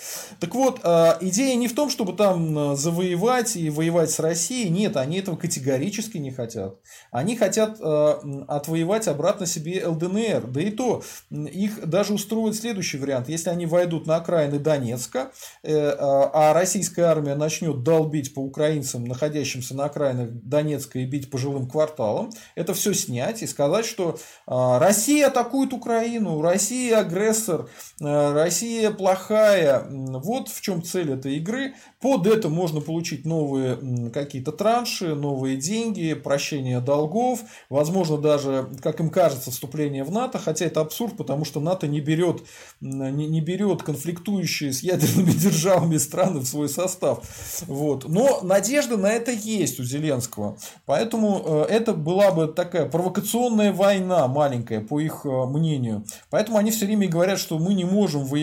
[0.41, 4.71] Так вот, а, идея не в том, чтобы там а, завоевать и воевать с Россией.
[4.71, 6.77] Нет, они этого категорически не хотят.
[7.11, 10.47] Они хотят а, отвоевать обратно себе ЛДНР.
[10.47, 13.29] Да и то, их даже устроит следующий вариант.
[13.29, 15.33] Если они войдут на окраины Донецка,
[15.63, 21.37] э, а российская армия начнет долбить по украинцам, находящимся на окраинах Донецка, и бить по
[21.37, 27.69] жилым кварталам, это все снять и сказать, что Россия атакует Украину, Россия агрессор,
[28.01, 28.46] Россия
[28.91, 29.87] плохая.
[29.91, 31.75] Вот в чем цель этой игры.
[32.01, 37.41] Под это можно получить новые какие-то транши, новые деньги, прощение долгов,
[37.71, 42.01] возможно даже, как им кажется, вступление в НАТО, хотя это абсурд, потому что НАТО не
[42.01, 42.43] берет,
[42.81, 47.25] не, не берет конфликтующие с ядерными державами страны в свой состав.
[47.67, 48.09] Вот.
[48.09, 50.59] Но надежда на это есть у Зеленского.
[50.85, 56.05] Поэтому э, это была бы такая провокационная война маленькая, по их э, мнению.
[56.31, 58.36] Поэтому они все время говорят, что мы не можем воевать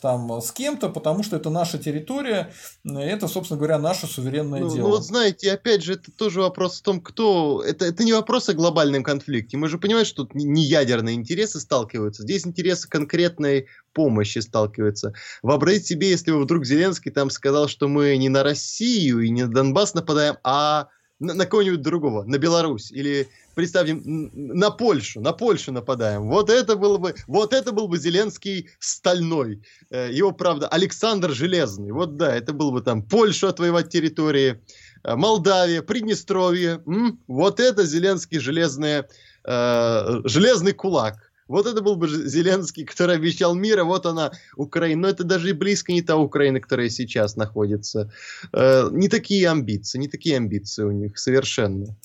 [0.00, 2.52] там с кем-то, потому что это наша территория,
[2.84, 4.88] это, собственно говоря, наше суверенное ну, дело.
[4.88, 7.62] Ну вот знаете, опять же, это тоже вопрос в том, кто...
[7.62, 9.56] Это, это не вопрос о глобальном конфликте.
[9.56, 12.22] Мы же понимаем, что тут не ядерные интересы сталкиваются.
[12.22, 15.14] Здесь интересы конкретной помощи сталкиваются.
[15.42, 19.44] Вообразите себе, если бы вдруг Зеленский там сказал, что мы не на Россию и не
[19.44, 24.02] на Донбасс нападаем, а на, на кого-нибудь другого, на Беларусь или представим
[24.34, 26.28] на Польшу, на Польшу нападаем.
[26.28, 29.62] Вот это было бы, вот это был бы Зеленский стальной.
[29.90, 31.90] Э, его, правда, Александр Железный.
[31.90, 34.62] Вот да, это был бы там Польшу отвоевать территории,
[35.02, 36.82] э, Молдавия, Приднестровье.
[36.86, 37.18] М?
[37.26, 39.04] Вот это Зеленский железный,
[39.44, 41.25] э, железный кулак.
[41.48, 45.02] Вот это был бы Зеленский, который обещал мир, а вот она, Украина.
[45.02, 48.10] Но это даже и близко не та Украина, которая сейчас находится.
[48.52, 51.96] Э, не такие амбиции, не такие амбиции у них совершенно.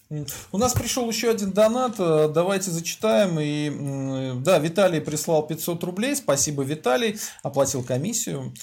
[0.52, 3.40] У нас пришел еще один донат, э, давайте зачитаем.
[3.40, 8.54] И, да, Виталий прислал 500 рублей, спасибо, Виталий, оплатил комиссию.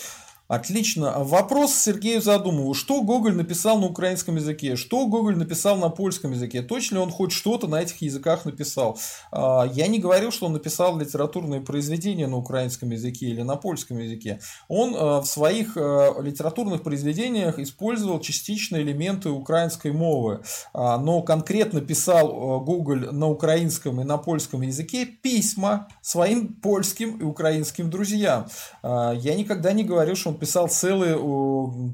[0.49, 1.12] Отлично.
[1.19, 2.73] Вопрос Сергею Задумову.
[2.73, 4.77] Что Гоголь написал на украинском языке?
[4.77, 6.62] Что Гоголь написал на польском языке?
[6.62, 8.99] Точно ли он хоть что-то на этих языках написал?
[9.31, 13.99] А, я не говорил, что он написал литературные произведения на украинском языке или на польском
[13.99, 14.41] языке.
[14.69, 20.41] Он а, в своих а, литературных произведениях использовал частично элементы украинской мовы.
[20.73, 27.91] Но конкретно писал Гоголь на украинском и на польском языке письма своим польским и украинским
[27.91, 28.47] друзьям.
[28.83, 31.16] Я никогда не говорил, что он писал целые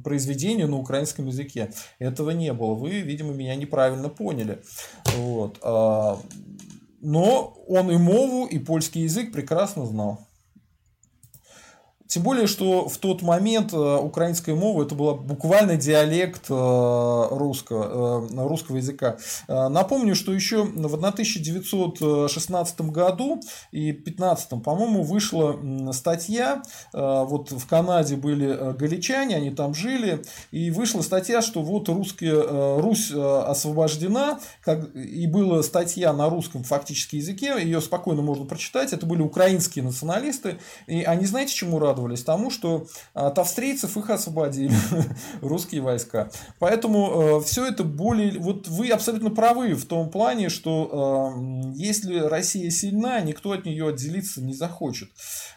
[0.02, 1.72] произведения на украинском языке.
[1.98, 2.74] Этого не было.
[2.74, 4.62] Вы, видимо, меня неправильно поняли.
[5.16, 5.58] Вот.
[5.62, 6.18] А,
[7.00, 10.26] но он и мову, и польский язык прекрасно знал.
[12.06, 18.26] Тем более, что в тот момент э, украинская мова это была буквально диалект э, русского,
[18.30, 19.16] э, русского языка.
[19.48, 23.40] Напомню, что еще в 1916 году
[23.72, 25.58] и 15, по-моему, вышла
[25.92, 26.62] статья,
[26.92, 33.12] вот в Канаде были галичане, они там жили, и вышла статья, что вот русские, Русь
[33.12, 39.22] освобождена, как, и была статья на русском фактически языке, ее спокойно можно прочитать, это были
[39.22, 41.93] украинские националисты, и они знаете, чему рады?
[41.94, 44.74] Радовались тому, что от австрийцев их освободили
[45.40, 46.30] русские войска.
[46.58, 48.38] Поэтому э, все это более...
[48.38, 53.88] Вот вы абсолютно правы в том плане, что э, если Россия сильна, никто от нее
[53.88, 55.08] отделиться не захочет.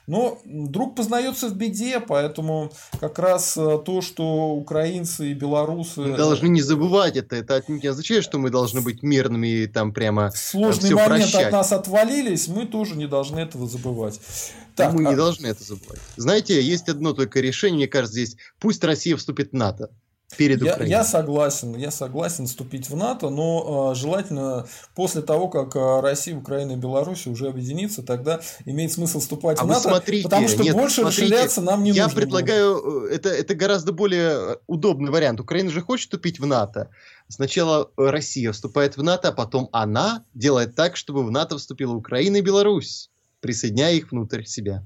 [0.05, 6.01] Но друг познается в беде, поэтому как раз э, то, что украинцы и белорусы...
[6.01, 7.35] Мы должны не забывать это.
[7.35, 11.47] Это не означает, что мы должны быть мирными и там прямо Сложный момент прощать.
[11.47, 14.19] от нас отвалились, мы тоже не должны этого забывать.
[14.77, 15.09] Так, мы а...
[15.09, 15.99] не должны это забывать.
[16.15, 18.37] Знаете, есть одно только решение, мне кажется, здесь.
[18.59, 19.89] Пусть Россия вступит в НАТО
[20.35, 20.91] перед я, Украиной.
[20.91, 26.35] Я согласен, я согласен вступить в НАТО, но э, желательно после того, как э, Россия,
[26.35, 30.63] Украина и Беларусь уже объединятся, тогда имеет смысл вступать а в НАТО, смотрите, потому что
[30.63, 32.19] нет, больше смотрите, расширяться нам не я нужно.
[32.19, 33.11] Я предлагаю, будет.
[33.11, 35.39] Э, это, это гораздо более удобный вариант.
[35.39, 36.89] Украина же хочет вступить в НАТО.
[37.29, 42.37] Сначала Россия вступает в НАТО, а потом она делает так, чтобы в НАТО вступила Украина
[42.37, 43.09] и Беларусь
[43.47, 44.85] присоединяя их внутрь себя.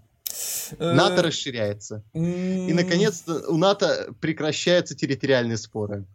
[0.77, 2.03] Э, НАТО расширяется.
[2.13, 6.05] И, наконец-то, у НАТО прекращаются территориальные споры.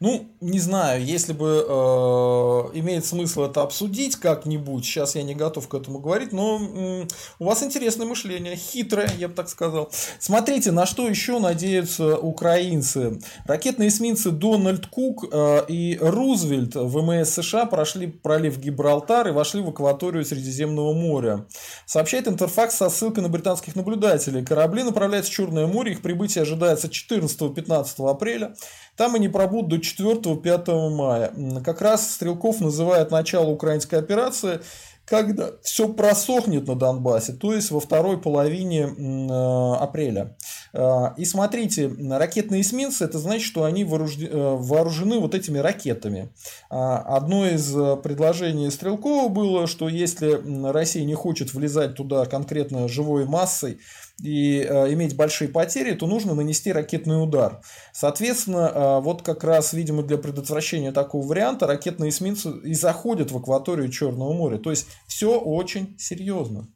[0.00, 5.68] Ну, не знаю, если бы э, имеет смысл это обсудить как-нибудь, сейчас я не готов
[5.68, 7.06] к этому говорить, но э,
[7.38, 9.90] у вас интересное мышление, хитрое, я бы так сказал.
[10.18, 13.20] Смотрите, на что еще надеются украинцы.
[13.46, 19.68] Ракетные эсминцы Дональд Кук э, и Рузвельт ВМС США прошли пролив Гибралтар и вошли в
[19.68, 21.46] акваторию Средиземного моря.
[21.86, 24.44] Сообщает Интерфакс со ссылкой на британских наблюдателей.
[24.44, 28.54] Корабли направляются в Черное море, их прибытие ожидается 14-15 апреля.
[28.96, 31.32] Там они пробудут до 4-5 мая.
[31.64, 34.60] Как раз Стрелков называет начало украинской операции
[35.04, 40.36] когда все просохнет на Донбассе, то есть во второй половине э, апреля.
[40.72, 46.32] Э, и смотрите, ракетные эсминцы, это значит, что они э, вооружены вот этими ракетами.
[46.70, 47.72] Одно из
[48.02, 50.40] предложений Стрелкова было, что если
[50.70, 53.80] Россия не хочет влезать туда конкретно живой массой,
[54.22, 57.60] и э, иметь большие потери, то нужно нанести ракетный удар.
[57.92, 63.36] Соответственно, э, вот как раз, видимо, для предотвращения такого варианта ракетные эсминцы и заходят в
[63.36, 64.58] акваторию Черного моря.
[64.58, 66.68] То есть все очень серьезно.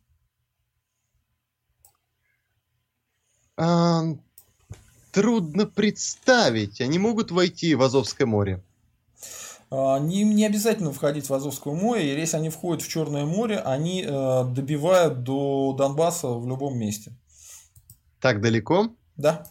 [3.57, 4.03] А,
[5.13, 6.81] трудно представить.
[6.81, 8.63] Они могут войти в Азовское море?
[9.71, 14.03] А, не, обязательно входить в Азовское море, и если они входят в Черное море, они
[14.03, 17.13] э, добивают до Донбасса в любом месте.
[18.21, 18.95] Так далеко?
[19.17, 19.47] Да.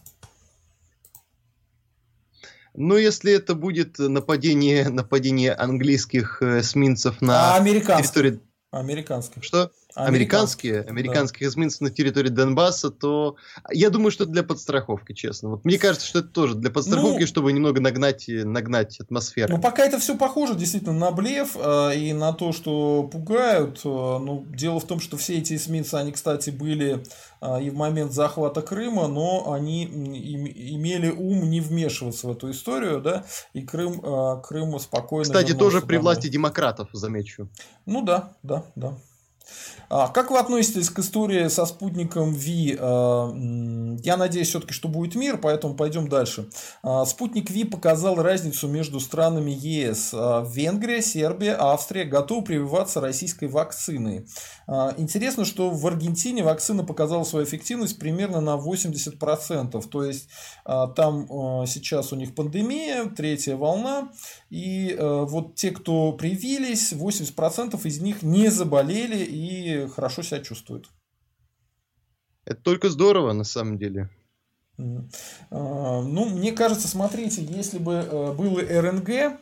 [2.74, 8.14] Ну, если это будет нападение, нападение английских э, эсминцев на а, американских.
[8.14, 8.40] территории...
[8.70, 9.42] Американских.
[9.42, 9.72] Что?
[9.94, 11.48] Американские, американских да.
[11.48, 13.36] эсминцев на территории Донбасса, то
[13.70, 15.50] я думаю, что это для подстраховки, честно.
[15.50, 19.56] Вот мне кажется, что это тоже для подстраховки, ну, чтобы немного нагнать, нагнать атмосферу.
[19.56, 23.80] Ну, пока это все похоже действительно на блеф э, и на то, что пугают.
[23.84, 27.04] Э, ну, дело в том, что все эти эсминцы, они, кстати, были
[27.40, 33.00] э, и в момент захвата Крыма, но они имели ум не вмешиваться в эту историю,
[33.00, 35.24] да, и Крым, э, Крым спокойно...
[35.24, 37.48] Кстати, тоже при власти демократов, замечу.
[37.86, 38.94] Ну да, да, да.
[39.90, 42.76] А как вы относитесь к истории со спутником Ви?
[42.78, 43.32] А,
[44.02, 46.50] я надеюсь все-таки, что будет мир, поэтому пойдем дальше.
[46.82, 50.12] А, спутник Ви показал разницу между странами ЕС.
[50.12, 54.26] Венгрия, Сербия, Австрия готовы прививаться российской вакциной.
[54.98, 59.88] Интересно, что в Аргентине вакцина показала свою эффективность примерно на 80%.
[59.88, 60.28] То есть
[60.64, 61.26] там
[61.66, 64.10] сейчас у них пандемия, третья волна.
[64.50, 70.90] И вот те, кто привились, 80% из них не заболели и хорошо себя чувствуют.
[72.44, 74.10] Это только здорово, на самом деле.
[74.78, 79.38] А, ну, мне кажется, смотрите, если бы э, было РНГ,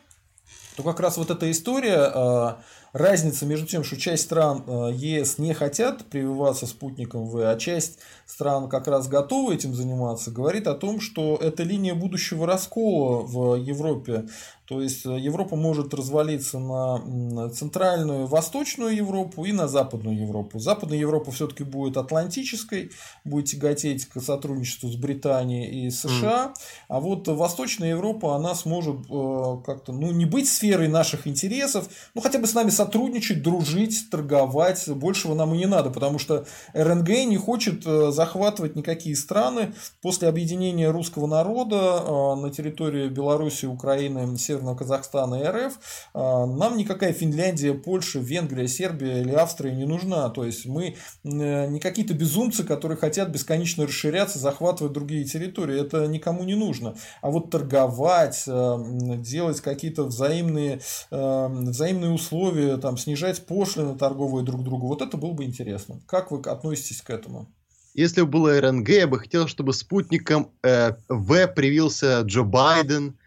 [0.75, 2.61] то как раз вот эта история, а,
[2.93, 7.99] разница между тем, что часть стран э, ЕС не хотят прививаться спутником В, а часть
[8.25, 13.55] стран как раз готовы этим заниматься, говорит о том, что это линия будущего раскола в
[13.55, 14.27] Европе.
[14.67, 20.59] То есть э, Европа может развалиться на центральную, восточную Европу и на западную Европу.
[20.59, 22.91] Западная Европа все-таки будет атлантической,
[23.23, 26.53] будет тяготеть к сотрудничеству с Британией и США.
[26.53, 26.61] Mm.
[26.89, 32.19] А вот восточная Европа, она сможет э, как-то, ну, не быть сферой наших интересов, ну,
[32.19, 34.89] хотя бы с нами сотрудничать, дружить, торговать.
[34.89, 39.73] Большего нам и не надо, потому что РНГ не хочет э, захватывать никакие страны.
[40.01, 44.25] После объединения русского народа на территории Беларуси, Украины,
[44.57, 45.73] Северного Казахстана и РФ,
[46.13, 50.29] а, нам никакая Финляндия, Польша, Венгрия, Сербия или Австрия не нужна.
[50.29, 55.79] То есть мы э, не какие-то безумцы, которые хотят бесконечно расширяться, захватывать другие территории.
[55.79, 56.95] Это никому не нужно.
[57.21, 58.77] А вот торговать, э,
[59.17, 60.81] делать какие-то взаимные,
[61.11, 66.01] э, взаимные условия, там, снижать пошлины торговые друг другу, вот это было бы интересно.
[66.07, 67.47] Как вы относитесь к этому?
[67.93, 73.17] Если бы было РНГ, я бы хотел, чтобы спутником э, В привился Джо Байден,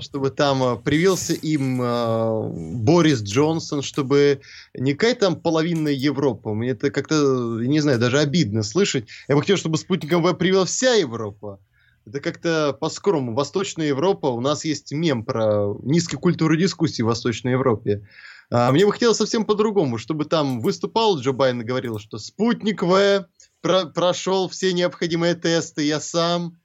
[0.00, 4.40] чтобы там э, привился им э, Борис Джонсон, чтобы
[4.74, 6.54] не какая там половинная Европа.
[6.54, 9.06] Мне это как-то, не знаю, даже обидно слышать.
[9.28, 11.58] Я бы хотел, чтобы спутником В привел вся Европа.
[12.06, 13.36] Это как-то по-скромному.
[13.36, 18.06] Восточная Европа, у нас есть мем про низкой культуры дискуссии в Восточной Европе.
[18.50, 22.82] А мне бы хотелось совсем по-другому, чтобы там выступал Джо Байден и говорил, что спутник
[22.82, 23.26] В
[23.62, 26.58] про прошел все необходимые тесты, я сам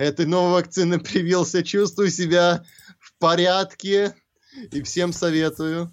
[0.00, 2.64] этой новой вакцины привился, чувствую себя
[2.98, 4.14] в порядке
[4.72, 5.92] и всем советую.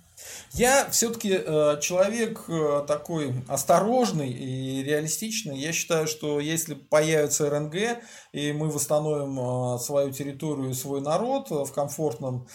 [0.54, 5.58] Я все-таки э, человек э, такой осторожный и реалистичный.
[5.58, 7.76] Я считаю, что если появится РНГ,
[8.34, 9.40] и мы восстановим
[9.76, 12.48] э, свою территорию и свой народ в комфортном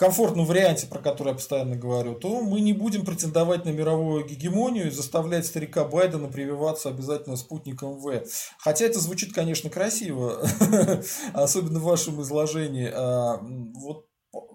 [0.00, 4.86] комфортном варианте, про который я постоянно говорю, то мы не будем претендовать на мировую гегемонию
[4.86, 8.24] и заставлять старика Байдена прививаться обязательно спутником В.
[8.56, 10.42] Хотя это звучит, конечно, красиво,
[11.34, 12.90] особенно в вашем изложении.
[12.90, 13.42] А,
[13.74, 14.06] вот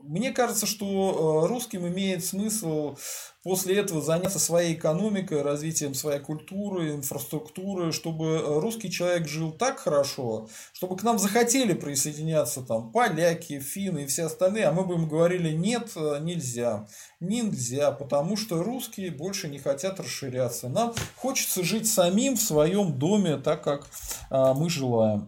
[0.08, 2.96] мне кажется, что э, русским имеет смысл
[3.44, 9.80] после этого заняться своей экономикой, развитием своей культуры, инфраструктуры, чтобы э, русский человек жил так
[9.80, 14.96] хорошо, чтобы к нам захотели присоединяться там поляки, финны и все остальные, а мы бы
[14.96, 16.88] им говорили нет, э, нельзя,
[17.20, 20.70] нельзя, потому что русские больше не хотят расширяться.
[20.70, 23.88] Нам хочется жить самим в своем доме, так как
[24.30, 25.28] мы желаем.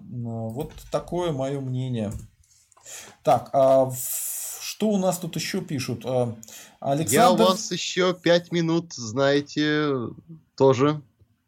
[0.52, 2.12] Вот такое мое мнение.
[3.24, 3.90] Так, а
[4.78, 6.04] что у нас тут еще пишут?
[6.06, 6.36] А,
[6.80, 7.14] Александр...
[7.14, 9.90] Я у вас еще пять минут, знаете,
[10.56, 11.02] тоже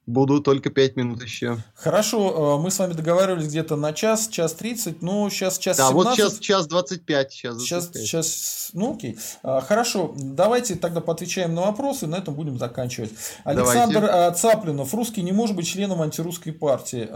[0.08, 1.60] буду только пять минут еще.
[1.76, 5.90] Хорошо, а, мы с вами договаривались где-то на час, час тридцать, ну сейчас час Да,
[5.90, 5.94] 17.
[5.94, 7.32] вот сейчас час двадцать пять.
[7.32, 9.20] Сейчас, сейчас, сейчас, ну окей.
[9.44, 13.12] А, хорошо, давайте тогда поотвечаем на вопросы, на этом будем заканчивать.
[13.44, 14.40] Александр давайте.
[14.40, 17.08] Цаплинов, русский не может быть членом антирусской партии.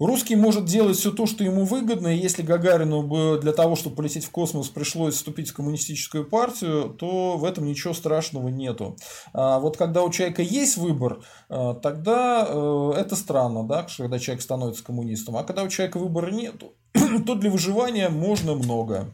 [0.00, 3.96] Русский может делать все то, что ему выгодно, и если Гагарину бы для того, чтобы
[3.96, 8.96] полететь в космос, пришлось вступить в коммунистическую партию, то в этом ничего страшного нету.
[9.34, 11.20] А вот когда у человека есть выбор,
[11.50, 15.36] а, тогда э, это странно, да, когда человек становится коммунистом.
[15.36, 16.72] А когда у человека выбора нету,
[17.26, 19.12] то для выживания можно много.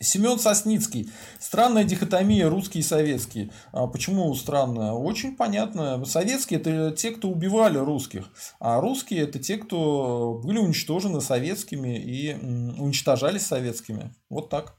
[0.00, 1.10] Семен Сосницкий.
[1.40, 3.50] Странная дихотомия русский и советский.
[3.72, 4.92] А почему странная?
[4.92, 6.04] Очень понятно.
[6.04, 8.30] Советские это те, кто убивали русских,
[8.60, 14.14] а русские это те, кто были уничтожены советскими и уничтожались советскими.
[14.30, 14.74] Вот так.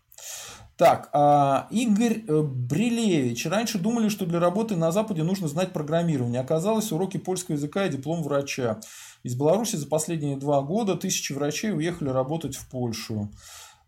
[0.77, 3.45] Так, а, Игорь э, Брилевич.
[3.47, 6.39] Раньше думали, что для работы на Западе нужно знать программирование.
[6.39, 8.79] Оказалось, уроки польского языка и диплом врача.
[9.23, 13.29] Из Беларуси за последние два года тысячи врачей уехали работать в Польшу.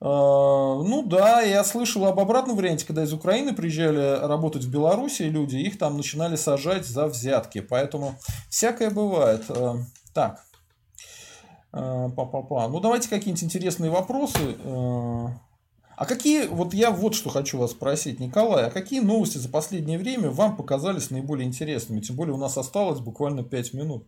[0.04, 5.24] А, ну да, я слышал об обратном варианте, когда из Украины приезжали работать в Беларуси
[5.24, 7.62] люди, их там начинали сажать за взятки.
[7.62, 8.16] Поэтому
[8.50, 9.44] всякое бывает.
[9.50, 9.78] А,
[10.14, 10.44] так.
[11.72, 12.68] Па-па-па.
[12.68, 14.58] Ну давайте какие-нибудь интересные вопросы.
[15.96, 20.00] А какие, вот я вот что хочу вас спросить, Николай, а какие новости за последнее
[20.00, 22.02] время вам показались наиболее интересными?
[22.02, 24.08] Тем более у нас осталось буквально 5 минут.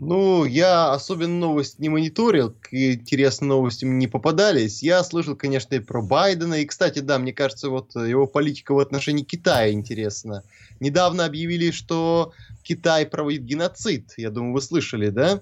[0.00, 4.80] Ну, я особенно новость не мониторил, к интересным новостям не попадались.
[4.80, 6.54] Я слышал, конечно, и про Байдена.
[6.54, 10.44] И, кстати, да, мне кажется, вот его политика в отношении Китая интересна.
[10.78, 14.14] Недавно объявили, что Китай проводит геноцид.
[14.16, 15.40] Я думаю, вы слышали, да?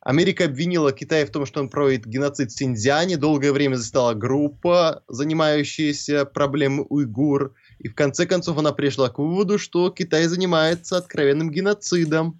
[0.00, 3.16] Америка обвинила Китай в том, что он проводит геноцид в Синьцзяне.
[3.16, 7.54] Долгое время застала группа, занимающаяся проблемой уйгур.
[7.78, 12.38] И в конце концов она пришла к выводу, что Китай занимается откровенным геноцидом.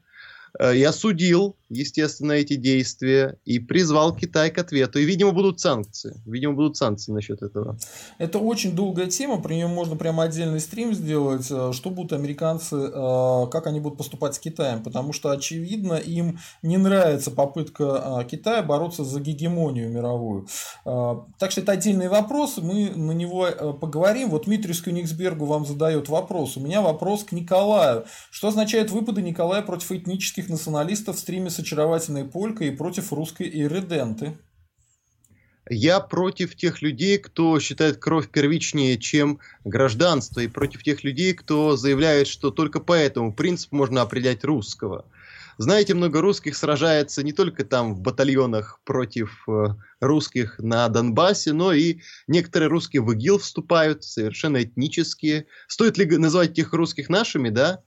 [0.59, 4.99] Э, и осудил, естественно, эти действия и призвал Китай к ответу.
[4.99, 6.21] И, видимо, будут санкции.
[6.27, 7.79] Видимо, будут санкции насчет этого.
[8.19, 12.77] Это очень долгая тема, при нем можно прямо отдельный стрим сделать, э, что будут американцы,
[12.77, 18.63] э, как они будут поступать с Китаем, потому что, очевидно, им не нравится попытка Китая
[18.63, 20.47] бороться за гегемонию мировую.
[20.85, 23.49] Так что это отдельный вопрос, мы на него
[23.81, 24.31] поговорим.
[24.31, 26.57] Вот Дмитрий Кёнигсбергу вам задает вопрос.
[26.57, 28.05] У меня вопрос к Николаю.
[28.31, 33.49] Что означает выпады Николая против этнических националистов в стриме с очаровательной полькой и против русской
[33.49, 34.39] ириденты.
[35.69, 41.77] Я против тех людей, кто считает кровь первичнее, чем гражданство, и против тех людей, кто
[41.77, 45.05] заявляет, что только по этому принципу можно определять русского.
[45.59, 51.73] Знаете, много русских сражается не только там в батальонах против э, русских на Донбассе, но
[51.73, 51.99] и
[52.29, 55.47] некоторые русские в ИГИЛ вступают, совершенно этнические.
[55.67, 57.83] Стоит ли называть тех русских нашими, да?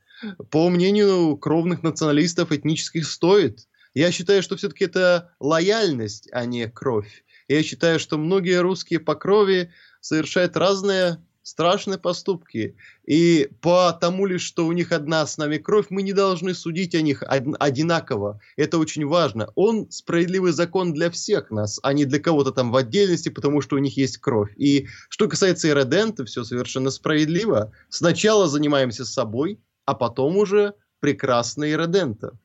[0.49, 3.68] По мнению кровных националистов, этнических стоит.
[3.93, 7.23] Я считаю, что все-таки это лояльность, а не кровь.
[7.48, 12.76] Я считаю, что многие русские по крови совершают разные страшные поступки.
[13.06, 16.95] И по тому лишь, что у них одна с нами кровь, мы не должны судить
[16.95, 18.39] о них одинаково.
[18.57, 19.49] Это очень важно.
[19.56, 23.76] Он справедливый закон для всех нас, а не для кого-то там в отдельности, потому что
[23.76, 24.53] у них есть кровь.
[24.56, 27.72] И что касается иродента, все совершенно справедливо.
[27.89, 32.37] Сначала занимаемся собой, а потом уже прекрасный Редента.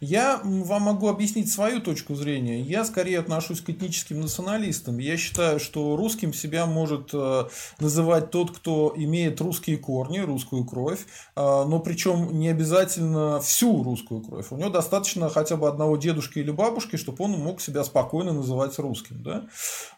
[0.00, 2.60] Я вам могу объяснить свою точку зрения.
[2.60, 4.98] Я скорее отношусь к этническим националистам.
[4.98, 7.44] Я считаю, что русским себя может э,
[7.80, 14.20] называть тот, кто имеет русские корни, русскую кровь, э, но причем не обязательно всю русскую
[14.20, 14.46] кровь.
[14.50, 18.78] У него достаточно хотя бы одного дедушки или бабушки, чтобы он мог себя спокойно называть
[18.78, 19.22] русским.
[19.22, 19.46] Да?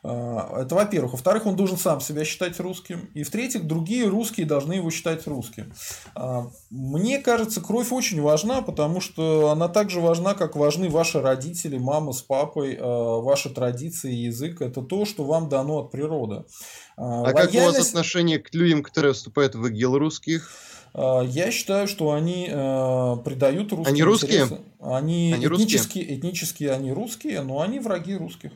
[0.03, 1.13] Э, это во-первых.
[1.13, 3.11] Во-вторых, он должен сам себя считать русским.
[3.13, 5.73] И в-третьих, другие русские должны его считать русским.
[6.71, 12.13] Мне кажется, кровь очень важна, потому что она также важна, как важны ваши родители, мама
[12.13, 14.61] с папой, э, ваши традиции, язык.
[14.61, 16.45] Это то, что вам дано от природы.
[16.97, 17.53] А Лояльность...
[17.53, 20.51] как у вас отношение к людям, которые вступают в ИГИЛ русских?
[20.95, 24.45] Э, я считаю, что они э, предают русские Они русские?
[24.45, 24.61] Интересы.
[24.81, 26.19] Они, они этнически, русские?
[26.19, 28.53] этнически они русские, но они враги русских.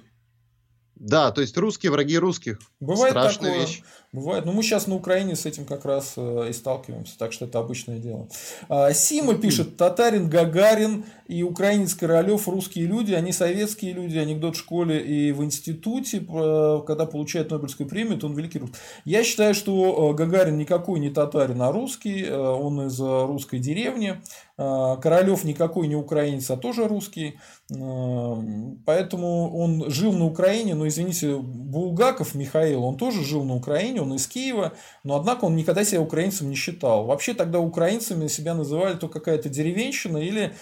[1.00, 2.60] Да, то есть русские враги русских.
[2.78, 3.66] Бывает Страшная такое.
[3.66, 3.82] вещь.
[4.12, 4.44] Бывает.
[4.44, 7.46] Но ну, мы сейчас на Украине с этим как раз э, и сталкиваемся, так что
[7.46, 8.28] это обычное дело.
[8.68, 14.58] А, Сима пишет, татарин Гагарин и украинец Королев русские люди, они советские люди, анекдот в
[14.58, 18.76] школе и в институте, когда получает Нобелевскую премию, то он великий русский.
[19.04, 24.20] Я считаю, что э, Гагарин никакой не татарин, а русский, э, он из русской деревни.
[24.60, 27.38] Королев никакой не украинец, а тоже русский.
[27.70, 34.12] Поэтому он жил на Украине, но, извините, Булгаков Михаил, он тоже жил на Украине, он
[34.12, 37.06] из Киева, но, однако, он никогда себя украинцем не считал.
[37.06, 40.52] Вообще, тогда украинцами себя называли то какая-то деревенщина или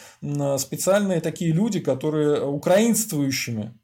[0.58, 3.74] специальные такие люди, которые украинствующими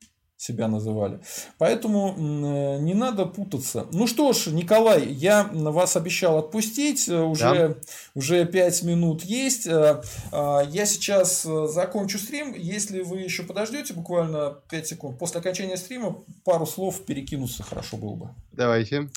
[0.45, 1.21] себя называли.
[1.59, 3.87] Поэтому э, не надо путаться.
[3.93, 7.09] Ну что ж, Николай, я вас обещал отпустить.
[7.09, 7.75] Э, уже, да.
[8.15, 9.67] уже 5 минут есть.
[9.67, 10.03] Э,
[10.33, 12.55] я сейчас закончу стрим.
[12.57, 18.15] Если вы еще подождете буквально 5 секунд, после окончания стрима пару слов перекинуться хорошо было
[18.15, 18.29] бы.
[18.53, 19.09] Давайте.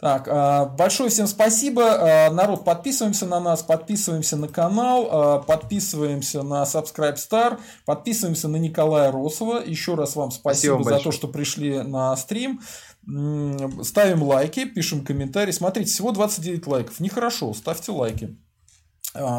[0.00, 2.26] Так, а, большое всем спасибо.
[2.26, 8.56] А, народ, подписываемся на нас, подписываемся на канал, а, подписываемся на Subscribe Star, подписываемся на
[8.58, 9.60] Николая Росова.
[9.64, 12.60] Еще раз вам спасибо, спасибо за то, что пришли на стрим.
[13.82, 15.50] Ставим лайки, пишем комментарии.
[15.50, 17.00] Смотрите, всего 29 лайков.
[17.00, 18.36] Нехорошо, ставьте лайки.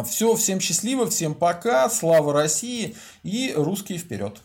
[0.05, 4.41] Все, всем счастливо, всем пока, слава России и русские вперед.